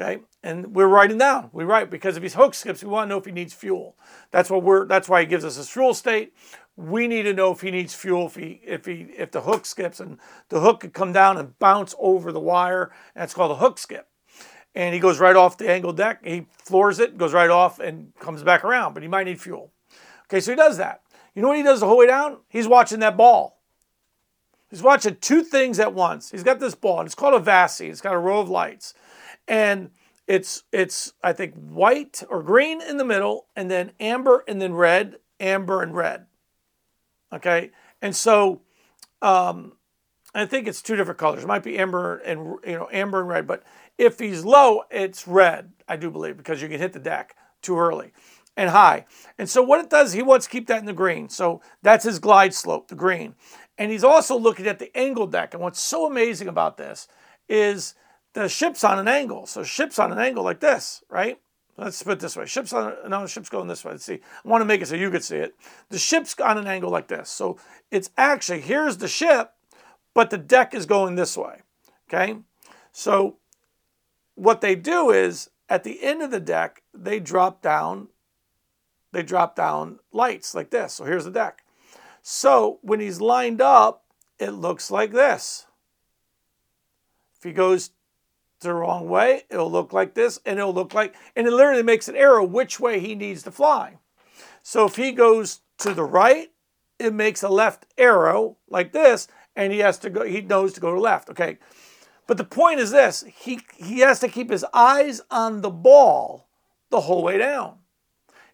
Okay, 0.00 0.22
and 0.44 0.76
we're 0.76 0.86
writing 0.86 1.18
down. 1.18 1.50
We 1.52 1.64
write 1.64 1.90
because 1.90 2.16
if 2.16 2.22
he's 2.22 2.34
hook 2.34 2.54
skips, 2.54 2.84
we 2.84 2.88
want 2.88 3.08
to 3.08 3.10
know 3.10 3.18
if 3.18 3.24
he 3.24 3.32
needs 3.32 3.52
fuel. 3.52 3.96
That's 4.30 4.48
what 4.48 4.62
we're. 4.62 4.86
That's 4.86 5.08
why 5.08 5.20
he 5.20 5.26
gives 5.26 5.44
us 5.44 5.56
his 5.56 5.68
fuel 5.68 5.92
state. 5.92 6.32
We 6.76 7.08
need 7.08 7.24
to 7.24 7.34
know 7.34 7.50
if 7.50 7.62
he 7.62 7.72
needs 7.72 7.94
fuel. 7.94 8.26
If 8.26 8.36
he 8.36 8.60
if 8.64 8.86
he 8.86 9.08
if 9.16 9.32
the 9.32 9.40
hook 9.40 9.66
skips 9.66 9.98
and 9.98 10.18
the 10.50 10.60
hook 10.60 10.80
could 10.80 10.92
come 10.92 11.12
down 11.12 11.36
and 11.36 11.58
bounce 11.58 11.96
over 11.98 12.30
the 12.30 12.38
wire. 12.38 12.92
That's 13.16 13.34
called 13.34 13.50
a 13.50 13.56
hook 13.56 13.76
skip. 13.78 14.07
And 14.78 14.94
he 14.94 15.00
goes 15.00 15.18
right 15.18 15.36
off 15.36 15.58
the 15.58 15.68
angled 15.68 15.96
deck. 15.96 16.24
He 16.24 16.46
floors 16.64 17.00
it, 17.00 17.18
goes 17.18 17.34
right 17.34 17.50
off, 17.50 17.80
and 17.80 18.14
comes 18.18 18.42
back 18.42 18.64
around. 18.64 18.94
But 18.94 19.02
he 19.02 19.08
might 19.08 19.24
need 19.24 19.40
fuel. 19.40 19.72
Okay, 20.24 20.40
so 20.40 20.52
he 20.52 20.56
does 20.56 20.78
that. 20.78 21.02
You 21.34 21.42
know 21.42 21.48
what 21.48 21.56
he 21.58 21.62
does 21.62 21.80
the 21.80 21.86
whole 21.86 21.98
way 21.98 22.06
down? 22.06 22.38
He's 22.48 22.68
watching 22.68 23.00
that 23.00 23.16
ball. 23.16 23.60
He's 24.70 24.82
watching 24.82 25.16
two 25.20 25.42
things 25.42 25.78
at 25.78 25.94
once. 25.94 26.30
He's 26.30 26.42
got 26.42 26.60
this 26.60 26.74
ball, 26.74 27.00
and 27.00 27.06
it's 27.06 27.14
called 27.14 27.34
a 27.34 27.44
VASI. 27.44 27.90
It's 27.90 28.00
got 28.00 28.14
a 28.14 28.18
row 28.18 28.40
of 28.40 28.48
lights 28.48 28.94
and 29.48 29.90
it's 30.26 30.62
it's 30.70 31.14
I 31.22 31.32
think 31.32 31.54
white 31.54 32.22
or 32.28 32.42
green 32.42 32.82
in 32.82 32.98
the 32.98 33.04
middle, 33.04 33.46
and 33.56 33.70
then 33.70 33.92
amber 33.98 34.44
and 34.46 34.60
then 34.60 34.74
red, 34.74 35.16
amber 35.40 35.82
and 35.82 35.96
red. 35.96 36.26
Okay, 37.32 37.70
and 38.02 38.14
so 38.14 38.60
um, 39.22 39.72
I 40.34 40.44
think 40.44 40.68
it's 40.68 40.82
two 40.82 40.96
different 40.96 41.18
colors. 41.18 41.42
It 41.42 41.46
might 41.46 41.62
be 41.62 41.78
amber 41.78 42.18
and 42.18 42.58
you 42.64 42.74
know 42.74 42.88
amber 42.92 43.20
and 43.20 43.28
red, 43.28 43.46
but 43.46 43.64
if 43.98 44.18
he's 44.18 44.44
low, 44.44 44.84
it's 44.90 45.28
red. 45.28 45.72
I 45.88 45.96
do 45.96 46.10
believe 46.10 46.36
because 46.36 46.62
you 46.62 46.68
can 46.68 46.78
hit 46.78 46.92
the 46.92 47.00
deck 47.00 47.34
too 47.60 47.78
early 47.78 48.12
and 48.56 48.70
high. 48.70 49.06
And 49.38 49.48
so 49.48 49.62
what 49.62 49.80
it 49.80 49.90
does, 49.90 50.12
he 50.12 50.22
wants 50.22 50.46
to 50.46 50.52
keep 50.52 50.66
that 50.68 50.80
in 50.80 50.86
the 50.86 50.92
green. 50.92 51.28
So 51.28 51.60
that's 51.82 52.04
his 52.04 52.18
glide 52.18 52.54
slope, 52.54 52.88
the 52.88 52.94
green. 52.94 53.34
And 53.76 53.90
he's 53.90 54.04
also 54.04 54.36
looking 54.36 54.66
at 54.66 54.78
the 54.78 54.96
angle 54.96 55.26
deck. 55.26 55.54
And 55.54 55.62
what's 55.62 55.80
so 55.80 56.06
amazing 56.06 56.48
about 56.48 56.76
this 56.76 57.08
is 57.48 57.94
the 58.34 58.48
ship's 58.48 58.84
on 58.84 58.98
an 58.98 59.08
angle. 59.08 59.46
So 59.46 59.62
ship's 59.62 59.98
on 59.98 60.12
an 60.12 60.18
angle 60.18 60.44
like 60.44 60.60
this, 60.60 61.02
right? 61.08 61.38
Let's 61.76 62.02
put 62.02 62.14
it 62.14 62.20
this 62.20 62.36
way. 62.36 62.44
Ship's 62.46 62.72
on 62.72 62.92
no, 63.08 63.24
ship's 63.26 63.48
going 63.48 63.68
this 63.68 63.84
way. 63.84 63.92
Let's 63.92 64.04
see. 64.04 64.20
I 64.44 64.48
want 64.48 64.62
to 64.62 64.66
make 64.66 64.82
it 64.82 64.88
so 64.88 64.96
you 64.96 65.12
could 65.12 65.22
see 65.22 65.36
it. 65.36 65.54
The 65.90 65.98
ship's 65.98 66.34
on 66.40 66.58
an 66.58 66.66
angle 66.66 66.90
like 66.90 67.06
this. 67.06 67.30
So 67.30 67.56
it's 67.92 68.10
actually 68.18 68.60
here's 68.60 68.96
the 68.96 69.06
ship, 69.06 69.52
but 70.12 70.30
the 70.30 70.38
deck 70.38 70.74
is 70.74 70.86
going 70.86 71.14
this 71.14 71.36
way. 71.36 71.62
Okay? 72.08 72.36
So 72.90 73.36
what 74.38 74.60
they 74.60 74.76
do 74.76 75.10
is 75.10 75.50
at 75.68 75.82
the 75.82 76.02
end 76.02 76.22
of 76.22 76.30
the 76.30 76.40
deck, 76.40 76.82
they 76.94 77.18
drop 77.18 77.60
down, 77.60 78.08
they 79.12 79.22
drop 79.22 79.56
down 79.56 79.98
lights 80.12 80.54
like 80.54 80.70
this. 80.70 80.94
So 80.94 81.04
here's 81.04 81.24
the 81.24 81.30
deck. 81.30 81.64
So 82.22 82.78
when 82.82 83.00
he's 83.00 83.20
lined 83.20 83.60
up, 83.60 84.04
it 84.38 84.50
looks 84.50 84.90
like 84.90 85.12
this. 85.12 85.66
If 87.36 87.42
he 87.42 87.52
goes 87.52 87.90
the 88.60 88.74
wrong 88.74 89.08
way, 89.08 89.42
it'll 89.50 89.70
look 89.70 89.92
like 89.92 90.14
this, 90.14 90.40
and 90.44 90.58
it'll 90.58 90.74
look 90.74 90.94
like, 90.94 91.14
and 91.34 91.46
it 91.46 91.52
literally 91.52 91.82
makes 91.82 92.08
an 92.08 92.16
arrow 92.16 92.44
which 92.44 92.78
way 92.78 93.00
he 93.00 93.14
needs 93.14 93.42
to 93.44 93.50
fly. 93.50 93.98
So 94.62 94.86
if 94.86 94.96
he 94.96 95.12
goes 95.12 95.60
to 95.78 95.94
the 95.94 96.04
right, 96.04 96.50
it 96.98 97.12
makes 97.12 97.42
a 97.42 97.48
left 97.48 97.86
arrow 97.96 98.56
like 98.68 98.92
this, 98.92 99.28
and 99.56 99.72
he 99.72 99.80
has 99.80 99.98
to 99.98 100.10
go, 100.10 100.24
he 100.24 100.40
knows 100.40 100.72
to 100.74 100.80
go 100.80 100.94
to 100.94 101.00
left. 101.00 101.30
Okay. 101.30 101.58
But 102.28 102.36
the 102.36 102.44
point 102.44 102.78
is 102.78 102.92
this 102.92 103.24
he, 103.34 103.60
he 103.76 104.00
has 104.00 104.20
to 104.20 104.28
keep 104.28 104.50
his 104.50 104.64
eyes 104.72 105.20
on 105.30 105.62
the 105.62 105.70
ball 105.70 106.46
the 106.90 107.00
whole 107.00 107.24
way 107.24 107.38
down. 107.38 107.78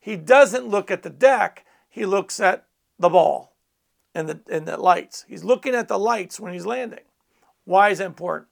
He 0.01 0.17
doesn't 0.17 0.69
look 0.69 0.91
at 0.91 1.03
the 1.03 1.11
deck, 1.11 1.67
he 1.91 2.07
looks 2.07 2.41
at 2.41 2.67
the 2.99 3.11
ball 3.11 3.57
and 4.15 4.29
the, 4.29 4.41
and 4.49 4.67
the 4.67 4.77
lights. 4.77 5.27
He's 5.29 5.45
looking 5.45 5.75
at 5.75 5.89
the 5.89 5.99
lights 5.99 6.39
when 6.39 6.53
he's 6.53 6.65
landing. 6.65 7.05
Why 7.65 7.91
is 7.91 7.99
that 7.99 8.07
important? 8.07 8.49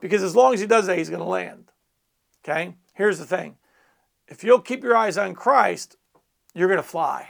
Because 0.00 0.22
as 0.22 0.36
long 0.36 0.54
as 0.54 0.60
he 0.60 0.66
does 0.66 0.86
that, 0.86 0.96
he's 0.96 1.10
going 1.10 1.22
to 1.22 1.26
land. 1.26 1.72
Okay? 2.44 2.76
Here's 2.94 3.18
the 3.18 3.26
thing 3.26 3.56
if 4.28 4.44
you'll 4.44 4.60
keep 4.60 4.84
your 4.84 4.96
eyes 4.96 5.18
on 5.18 5.34
Christ, 5.34 5.96
you're 6.54 6.68
going 6.68 6.78
to 6.78 6.84
fly, 6.84 7.28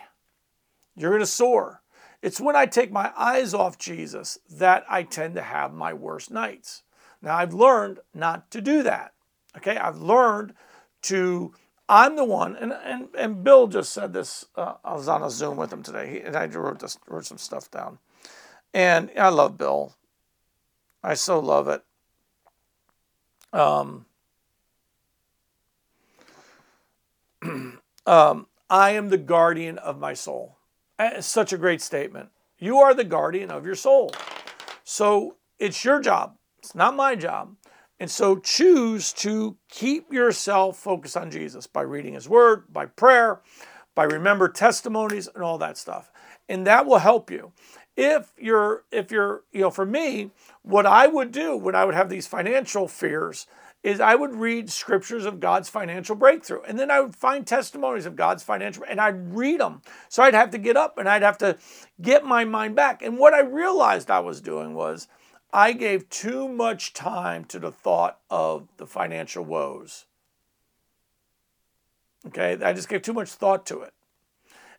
you're 0.94 1.10
going 1.10 1.20
to 1.20 1.26
soar. 1.26 1.80
It's 2.20 2.38
when 2.38 2.54
I 2.54 2.66
take 2.66 2.92
my 2.92 3.12
eyes 3.16 3.54
off 3.54 3.78
Jesus 3.78 4.38
that 4.50 4.84
I 4.90 5.04
tend 5.04 5.36
to 5.36 5.42
have 5.42 5.72
my 5.72 5.94
worst 5.94 6.30
nights. 6.30 6.82
Now, 7.22 7.36
I've 7.36 7.54
learned 7.54 8.00
not 8.14 8.50
to 8.52 8.60
do 8.60 8.82
that. 8.82 9.12
Okay? 9.56 9.76
I've 9.76 9.98
learned 9.98 10.54
to, 11.02 11.52
I'm 11.88 12.16
the 12.16 12.24
one, 12.24 12.56
and, 12.56 12.72
and, 12.72 13.08
and 13.16 13.44
Bill 13.44 13.66
just 13.66 13.92
said 13.92 14.12
this. 14.12 14.46
Uh, 14.56 14.74
I 14.84 14.94
was 14.94 15.08
on 15.08 15.22
a 15.22 15.30
Zoom 15.30 15.56
with 15.56 15.72
him 15.72 15.82
today, 15.82 16.10
he, 16.10 16.20
and 16.20 16.36
I 16.36 16.46
wrote, 16.46 16.78
this, 16.78 16.98
wrote 17.08 17.26
some 17.26 17.38
stuff 17.38 17.70
down. 17.70 17.98
And 18.72 19.10
I 19.16 19.28
love 19.28 19.58
Bill. 19.58 19.94
I 21.02 21.14
so 21.14 21.40
love 21.40 21.68
it. 21.68 21.82
Um, 23.52 24.06
um, 28.06 28.46
I 28.68 28.90
am 28.90 29.08
the 29.08 29.18
guardian 29.18 29.78
of 29.78 29.98
my 29.98 30.14
soul. 30.14 30.58
It's 30.98 31.26
such 31.26 31.52
a 31.52 31.58
great 31.58 31.80
statement. 31.80 32.28
You 32.58 32.78
are 32.78 32.94
the 32.94 33.04
guardian 33.04 33.50
of 33.50 33.64
your 33.64 33.74
soul. 33.74 34.12
So 34.84 35.36
it's 35.58 35.84
your 35.84 36.00
job. 36.00 36.36
It's 36.60 36.74
not 36.74 36.94
my 36.94 37.14
job. 37.14 37.56
And 37.98 38.10
so 38.10 38.36
choose 38.36 39.12
to 39.14 39.56
keep 39.68 40.12
yourself 40.12 40.78
focused 40.78 41.16
on 41.16 41.30
Jesus 41.30 41.66
by 41.66 41.82
reading 41.82 42.14
his 42.14 42.28
word, 42.28 42.64
by 42.72 42.86
prayer, 42.86 43.40
by 43.94 44.04
remember 44.04 44.48
testimonies 44.48 45.28
and 45.34 45.42
all 45.42 45.58
that 45.58 45.76
stuff. 45.76 46.10
And 46.48 46.66
that 46.66 46.86
will 46.86 46.98
help 46.98 47.30
you 47.30 47.52
if 47.96 48.32
you're 48.38 48.84
if 48.90 49.10
you're 49.10 49.42
you 49.52 49.60
know 49.60 49.70
for 49.70 49.84
me 49.84 50.30
what 50.62 50.86
i 50.86 51.06
would 51.06 51.32
do 51.32 51.56
when 51.56 51.74
i 51.74 51.84
would 51.84 51.94
have 51.94 52.08
these 52.08 52.26
financial 52.26 52.86
fears 52.88 53.46
is 53.82 54.00
i 54.00 54.14
would 54.14 54.34
read 54.34 54.70
scriptures 54.70 55.26
of 55.26 55.40
god's 55.40 55.68
financial 55.68 56.14
breakthrough 56.14 56.62
and 56.62 56.78
then 56.78 56.90
i 56.90 57.00
would 57.00 57.14
find 57.14 57.46
testimonies 57.46 58.06
of 58.06 58.16
god's 58.16 58.42
financial 58.42 58.84
and 58.88 59.00
i'd 59.00 59.34
read 59.34 59.60
them 59.60 59.82
so 60.08 60.22
i'd 60.22 60.34
have 60.34 60.50
to 60.50 60.58
get 60.58 60.76
up 60.76 60.98
and 60.98 61.08
i'd 61.08 61.22
have 61.22 61.36
to 61.36 61.58
get 62.00 62.24
my 62.24 62.44
mind 62.44 62.74
back 62.74 63.02
and 63.02 63.18
what 63.18 63.34
i 63.34 63.40
realized 63.40 64.10
i 64.10 64.20
was 64.20 64.40
doing 64.40 64.72
was 64.72 65.08
i 65.52 65.72
gave 65.72 66.08
too 66.08 66.48
much 66.48 66.92
time 66.92 67.44
to 67.44 67.58
the 67.58 67.72
thought 67.72 68.18
of 68.30 68.68
the 68.76 68.86
financial 68.86 69.44
woes 69.44 70.06
okay 72.26 72.56
i 72.62 72.72
just 72.72 72.88
gave 72.88 73.02
too 73.02 73.12
much 73.12 73.30
thought 73.30 73.66
to 73.66 73.80
it 73.80 73.92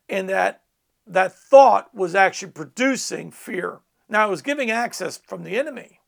and 0.10 0.30
that 0.30 0.62
that 1.08 1.34
thought 1.34 1.94
was 1.94 2.14
actually 2.16 2.52
producing 2.52 3.32
fear. 3.32 3.80
Now 4.08 4.28
it 4.28 4.30
was 4.30 4.42
giving 4.42 4.70
access 4.70 5.18
from 5.18 5.44
the 5.44 5.58
enemy. 5.58 6.00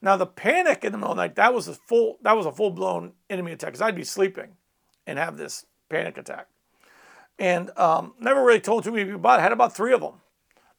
Now 0.00 0.16
the 0.16 0.26
panic 0.26 0.84
in 0.84 0.92
the 0.92 0.98
middle 0.98 1.12
of 1.12 1.16
the 1.16 1.22
night, 1.22 1.34
that 1.36 1.54
was 1.54 1.66
a 1.66 1.74
full 1.74 2.18
that 2.22 2.36
was 2.36 2.46
a 2.46 2.52
full-blown 2.52 3.14
enemy 3.28 3.52
attack 3.52 3.70
because 3.70 3.82
I'd 3.82 3.96
be 3.96 4.04
sleeping 4.04 4.56
and 5.06 5.18
have 5.18 5.36
this 5.36 5.66
panic 5.88 6.16
attack. 6.16 6.46
And 7.38 7.70
um, 7.76 8.14
never 8.20 8.44
really 8.44 8.60
told 8.60 8.84
too 8.84 8.92
many 8.92 9.04
people 9.04 9.20
about 9.20 9.38
it. 9.38 9.40
I 9.40 9.42
had 9.44 9.52
about 9.52 9.74
three 9.74 9.92
of 9.92 10.00
them. 10.00 10.20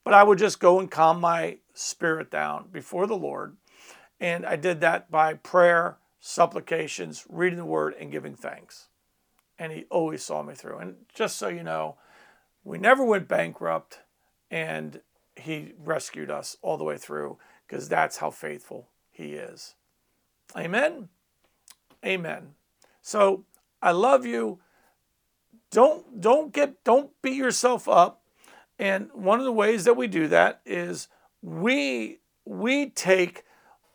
But 0.04 0.14
I 0.14 0.24
would 0.24 0.38
just 0.38 0.60
go 0.60 0.80
and 0.80 0.90
calm 0.90 1.20
my 1.20 1.58
spirit 1.80 2.30
down 2.30 2.68
before 2.72 3.08
the 3.08 3.16
Lord. 3.16 3.56
And 4.20 4.46
I 4.46 4.56
did 4.56 4.82
that 4.82 5.10
by 5.10 5.34
prayer, 5.36 5.98
supplications, 6.20 7.26
reading 7.30 7.58
the 7.58 7.66
word, 7.66 7.96
and 8.00 8.12
giving 8.12 8.36
thanks. 8.36 8.90
And 9.58 9.72
he 9.72 9.86
always 9.90 10.24
saw 10.24 10.44
me 10.44 10.56
through. 10.56 10.80
And 10.80 10.96
just 11.14 11.38
so 11.38 11.48
you 11.48 11.64
know, 11.64 11.96
we 12.64 12.78
never 12.78 13.04
went 13.04 13.28
bankrupt, 13.28 14.00
and 14.52 15.02
He 15.36 15.74
rescued 15.78 16.30
us 16.30 16.58
all 16.62 16.78
the 16.78 16.84
way 16.84 16.98
through 16.98 17.38
because 17.66 17.88
that's 17.88 18.18
how 18.18 18.30
faithful 18.30 18.90
He 19.10 19.34
is. 19.34 19.76
Amen. 20.58 21.10
Amen. 22.06 22.56
So 23.02 23.46
I 23.82 23.92
love 23.92 24.26
you. 24.26 24.60
Don't 25.72 26.20
don't 26.20 26.52
get 26.52 26.84
don't 26.84 27.12
beat 27.22 27.36
yourself 27.36 27.88
up. 27.88 28.22
And 28.78 29.10
one 29.14 29.40
of 29.40 29.46
the 29.46 29.52
ways 29.52 29.84
that 29.86 29.98
we 29.98 30.08
do 30.08 30.28
that 30.28 30.62
is 30.66 31.08
we 31.42 32.20
we 32.46 32.90
take 32.90 33.44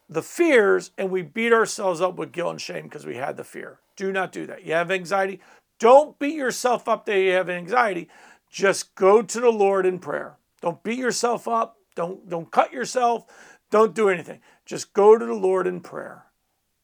the 0.08 0.22
fears 0.22 0.90
and 0.96 1.10
we 1.10 1.22
beat 1.22 1.52
ourselves 1.52 2.00
up 2.00 2.16
with 2.16 2.32
guilt 2.32 2.50
and 2.52 2.60
shame 2.60 2.84
because 2.84 3.06
we 3.06 3.16
had 3.16 3.36
the 3.36 3.44
fear. 3.44 3.80
Do 3.96 4.12
not 4.12 4.32
do 4.32 4.46
that. 4.46 4.64
You 4.64 4.72
have 4.74 4.90
anxiety, 4.90 5.40
don't 5.78 6.18
beat 6.18 6.34
yourself 6.34 6.88
up 6.88 7.06
that 7.06 7.18
you 7.18 7.32
have 7.32 7.50
anxiety. 7.50 8.08
Just 8.50 8.94
go 8.94 9.22
to 9.22 9.40
the 9.40 9.50
Lord 9.50 9.86
in 9.86 9.98
prayer. 9.98 10.36
Don't 10.60 10.82
beat 10.82 10.98
yourself 10.98 11.48
up. 11.48 11.76
Don't 11.94 12.28
don't 12.28 12.50
cut 12.50 12.72
yourself. 12.72 13.26
Don't 13.70 13.94
do 13.94 14.08
anything. 14.08 14.40
Just 14.64 14.92
go 14.92 15.18
to 15.18 15.24
the 15.24 15.34
Lord 15.34 15.66
in 15.66 15.80
prayer 15.80 16.26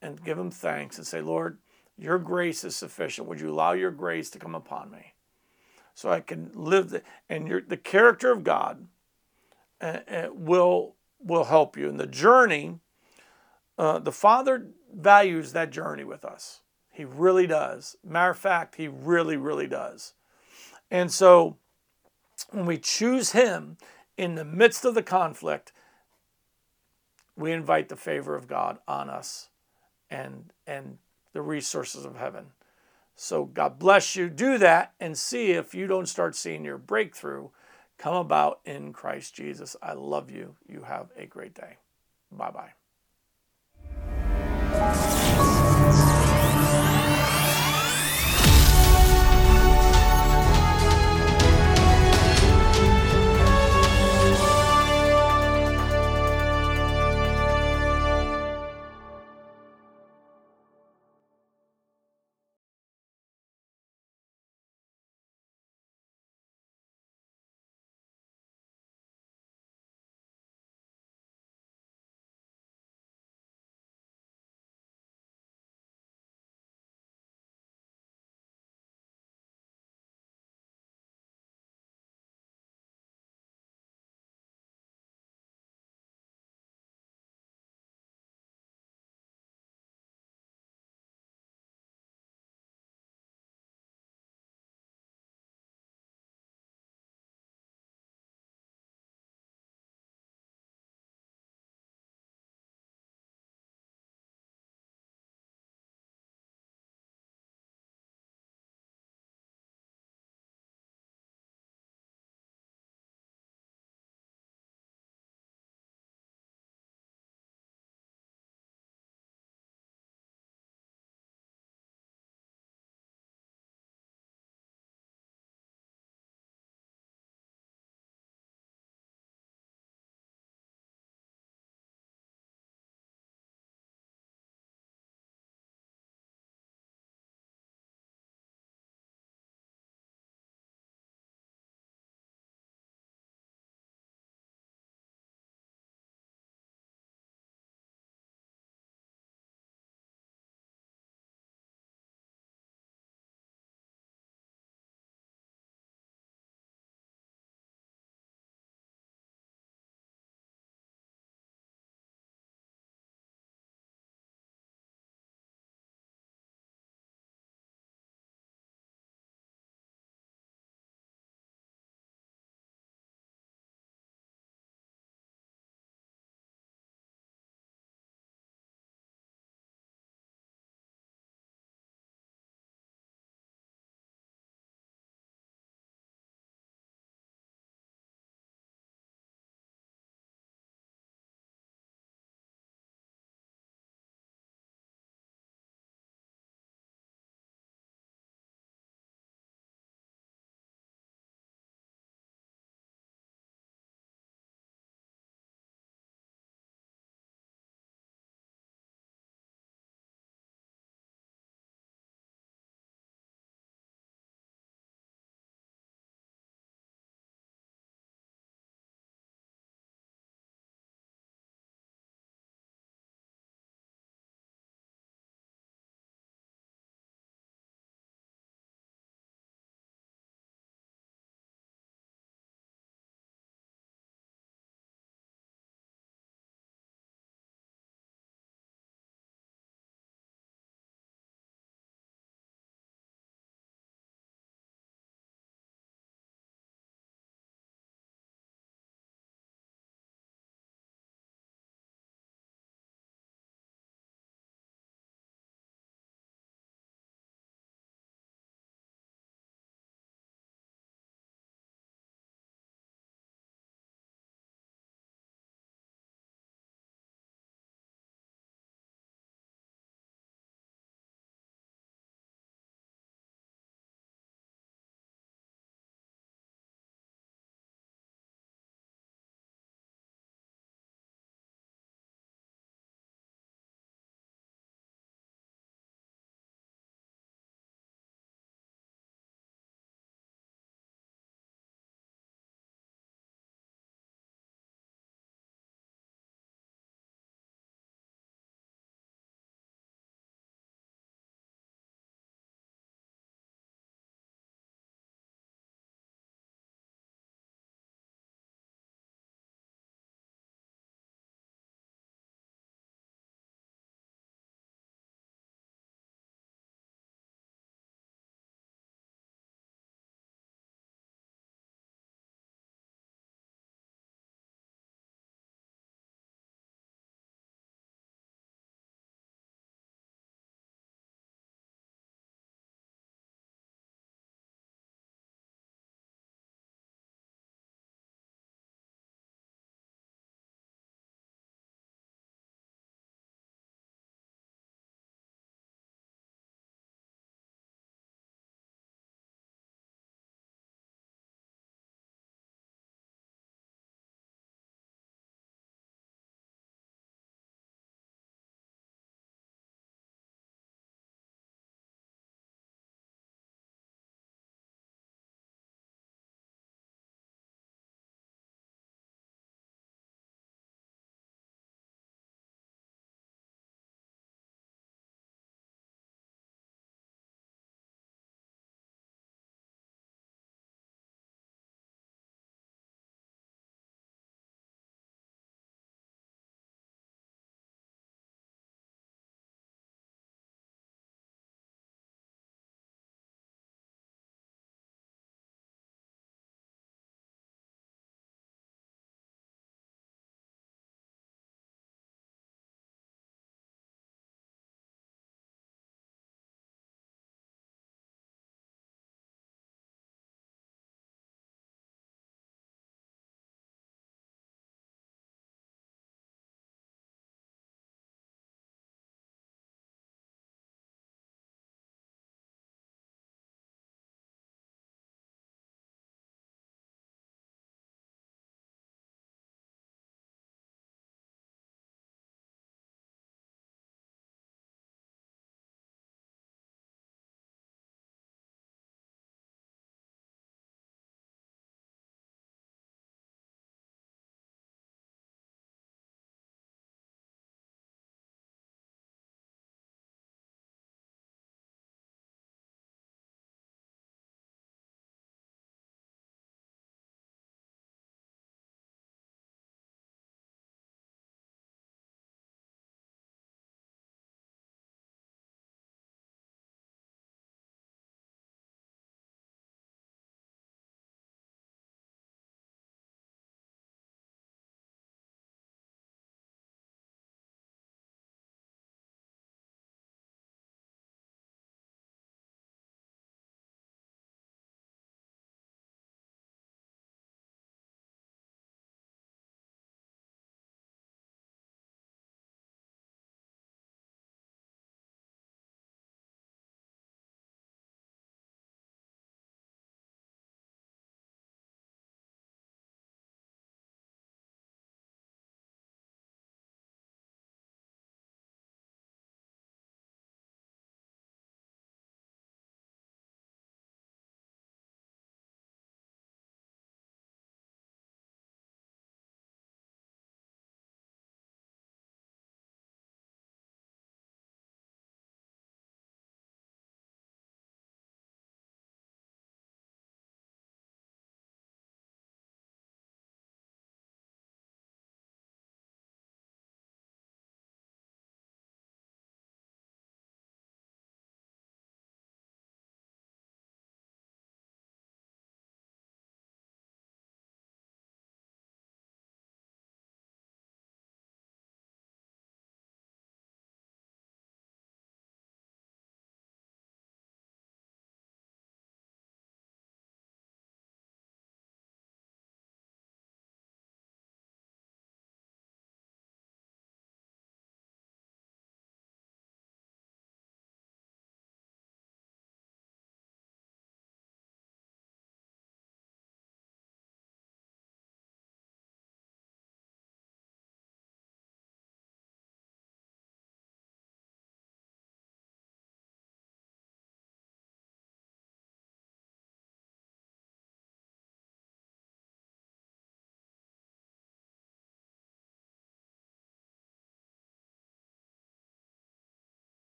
and 0.00 0.22
give 0.24 0.38
him 0.38 0.50
thanks 0.50 0.98
and 0.98 1.06
say, 1.06 1.20
"Lord, 1.20 1.58
your 1.96 2.18
grace 2.18 2.64
is 2.64 2.74
sufficient. 2.74 3.28
Would 3.28 3.40
you 3.40 3.50
allow 3.50 3.72
your 3.72 3.90
grace 3.90 4.30
to 4.30 4.38
come 4.38 4.54
upon 4.54 4.90
me 4.90 5.14
so 5.94 6.10
I 6.10 6.20
can 6.20 6.50
live 6.54 6.90
the, 6.90 7.02
and 7.28 7.46
your, 7.46 7.60
the 7.60 7.76
character 7.76 8.32
of 8.32 8.44
God 8.44 8.86
will 10.32 10.94
will 11.18 11.44
help 11.44 11.76
you. 11.76 11.88
And 11.88 12.00
the 12.00 12.06
journey, 12.06 12.80
uh, 13.78 13.98
the 13.98 14.12
Father 14.12 14.68
values 14.92 15.52
that 15.52 15.70
journey 15.70 16.04
with 16.04 16.24
us. 16.24 16.60
He 16.90 17.04
really 17.04 17.46
does. 17.46 17.96
Matter 18.04 18.30
of 18.30 18.38
fact, 18.38 18.74
he 18.74 18.88
really, 18.88 19.36
really 19.36 19.66
does. 19.66 20.14
And 20.90 21.10
so 21.10 21.56
when 22.50 22.66
we 22.66 22.76
choose 22.76 23.32
him 23.32 23.78
in 24.16 24.34
the 24.34 24.44
midst 24.44 24.84
of 24.84 24.94
the 24.94 25.02
conflict, 25.02 25.72
we 27.36 27.52
invite 27.52 27.88
the 27.88 27.96
favor 27.96 28.36
of 28.36 28.46
God 28.46 28.78
on 28.86 29.08
us 29.08 29.48
and 30.10 30.52
and 30.66 30.98
the 31.32 31.40
resources 31.40 32.04
of 32.04 32.16
heaven. 32.16 32.46
So 33.16 33.44
God 33.44 33.78
bless 33.78 34.16
you. 34.16 34.28
Do 34.28 34.58
that 34.58 34.92
and 35.00 35.16
see 35.16 35.52
if 35.52 35.74
you 35.74 35.86
don't 35.86 36.08
start 36.08 36.36
seeing 36.36 36.64
your 36.64 36.78
breakthrough 36.78 37.48
come 38.02 38.16
about 38.16 38.58
in 38.64 38.92
Christ 38.92 39.32
Jesus. 39.34 39.76
I 39.80 39.92
love 39.92 40.28
you. 40.28 40.56
You 40.66 40.82
have 40.82 41.10
a 41.16 41.24
great 41.24 41.54
day. 41.54 41.76
Bye 42.32 42.50
bye. 42.50 42.72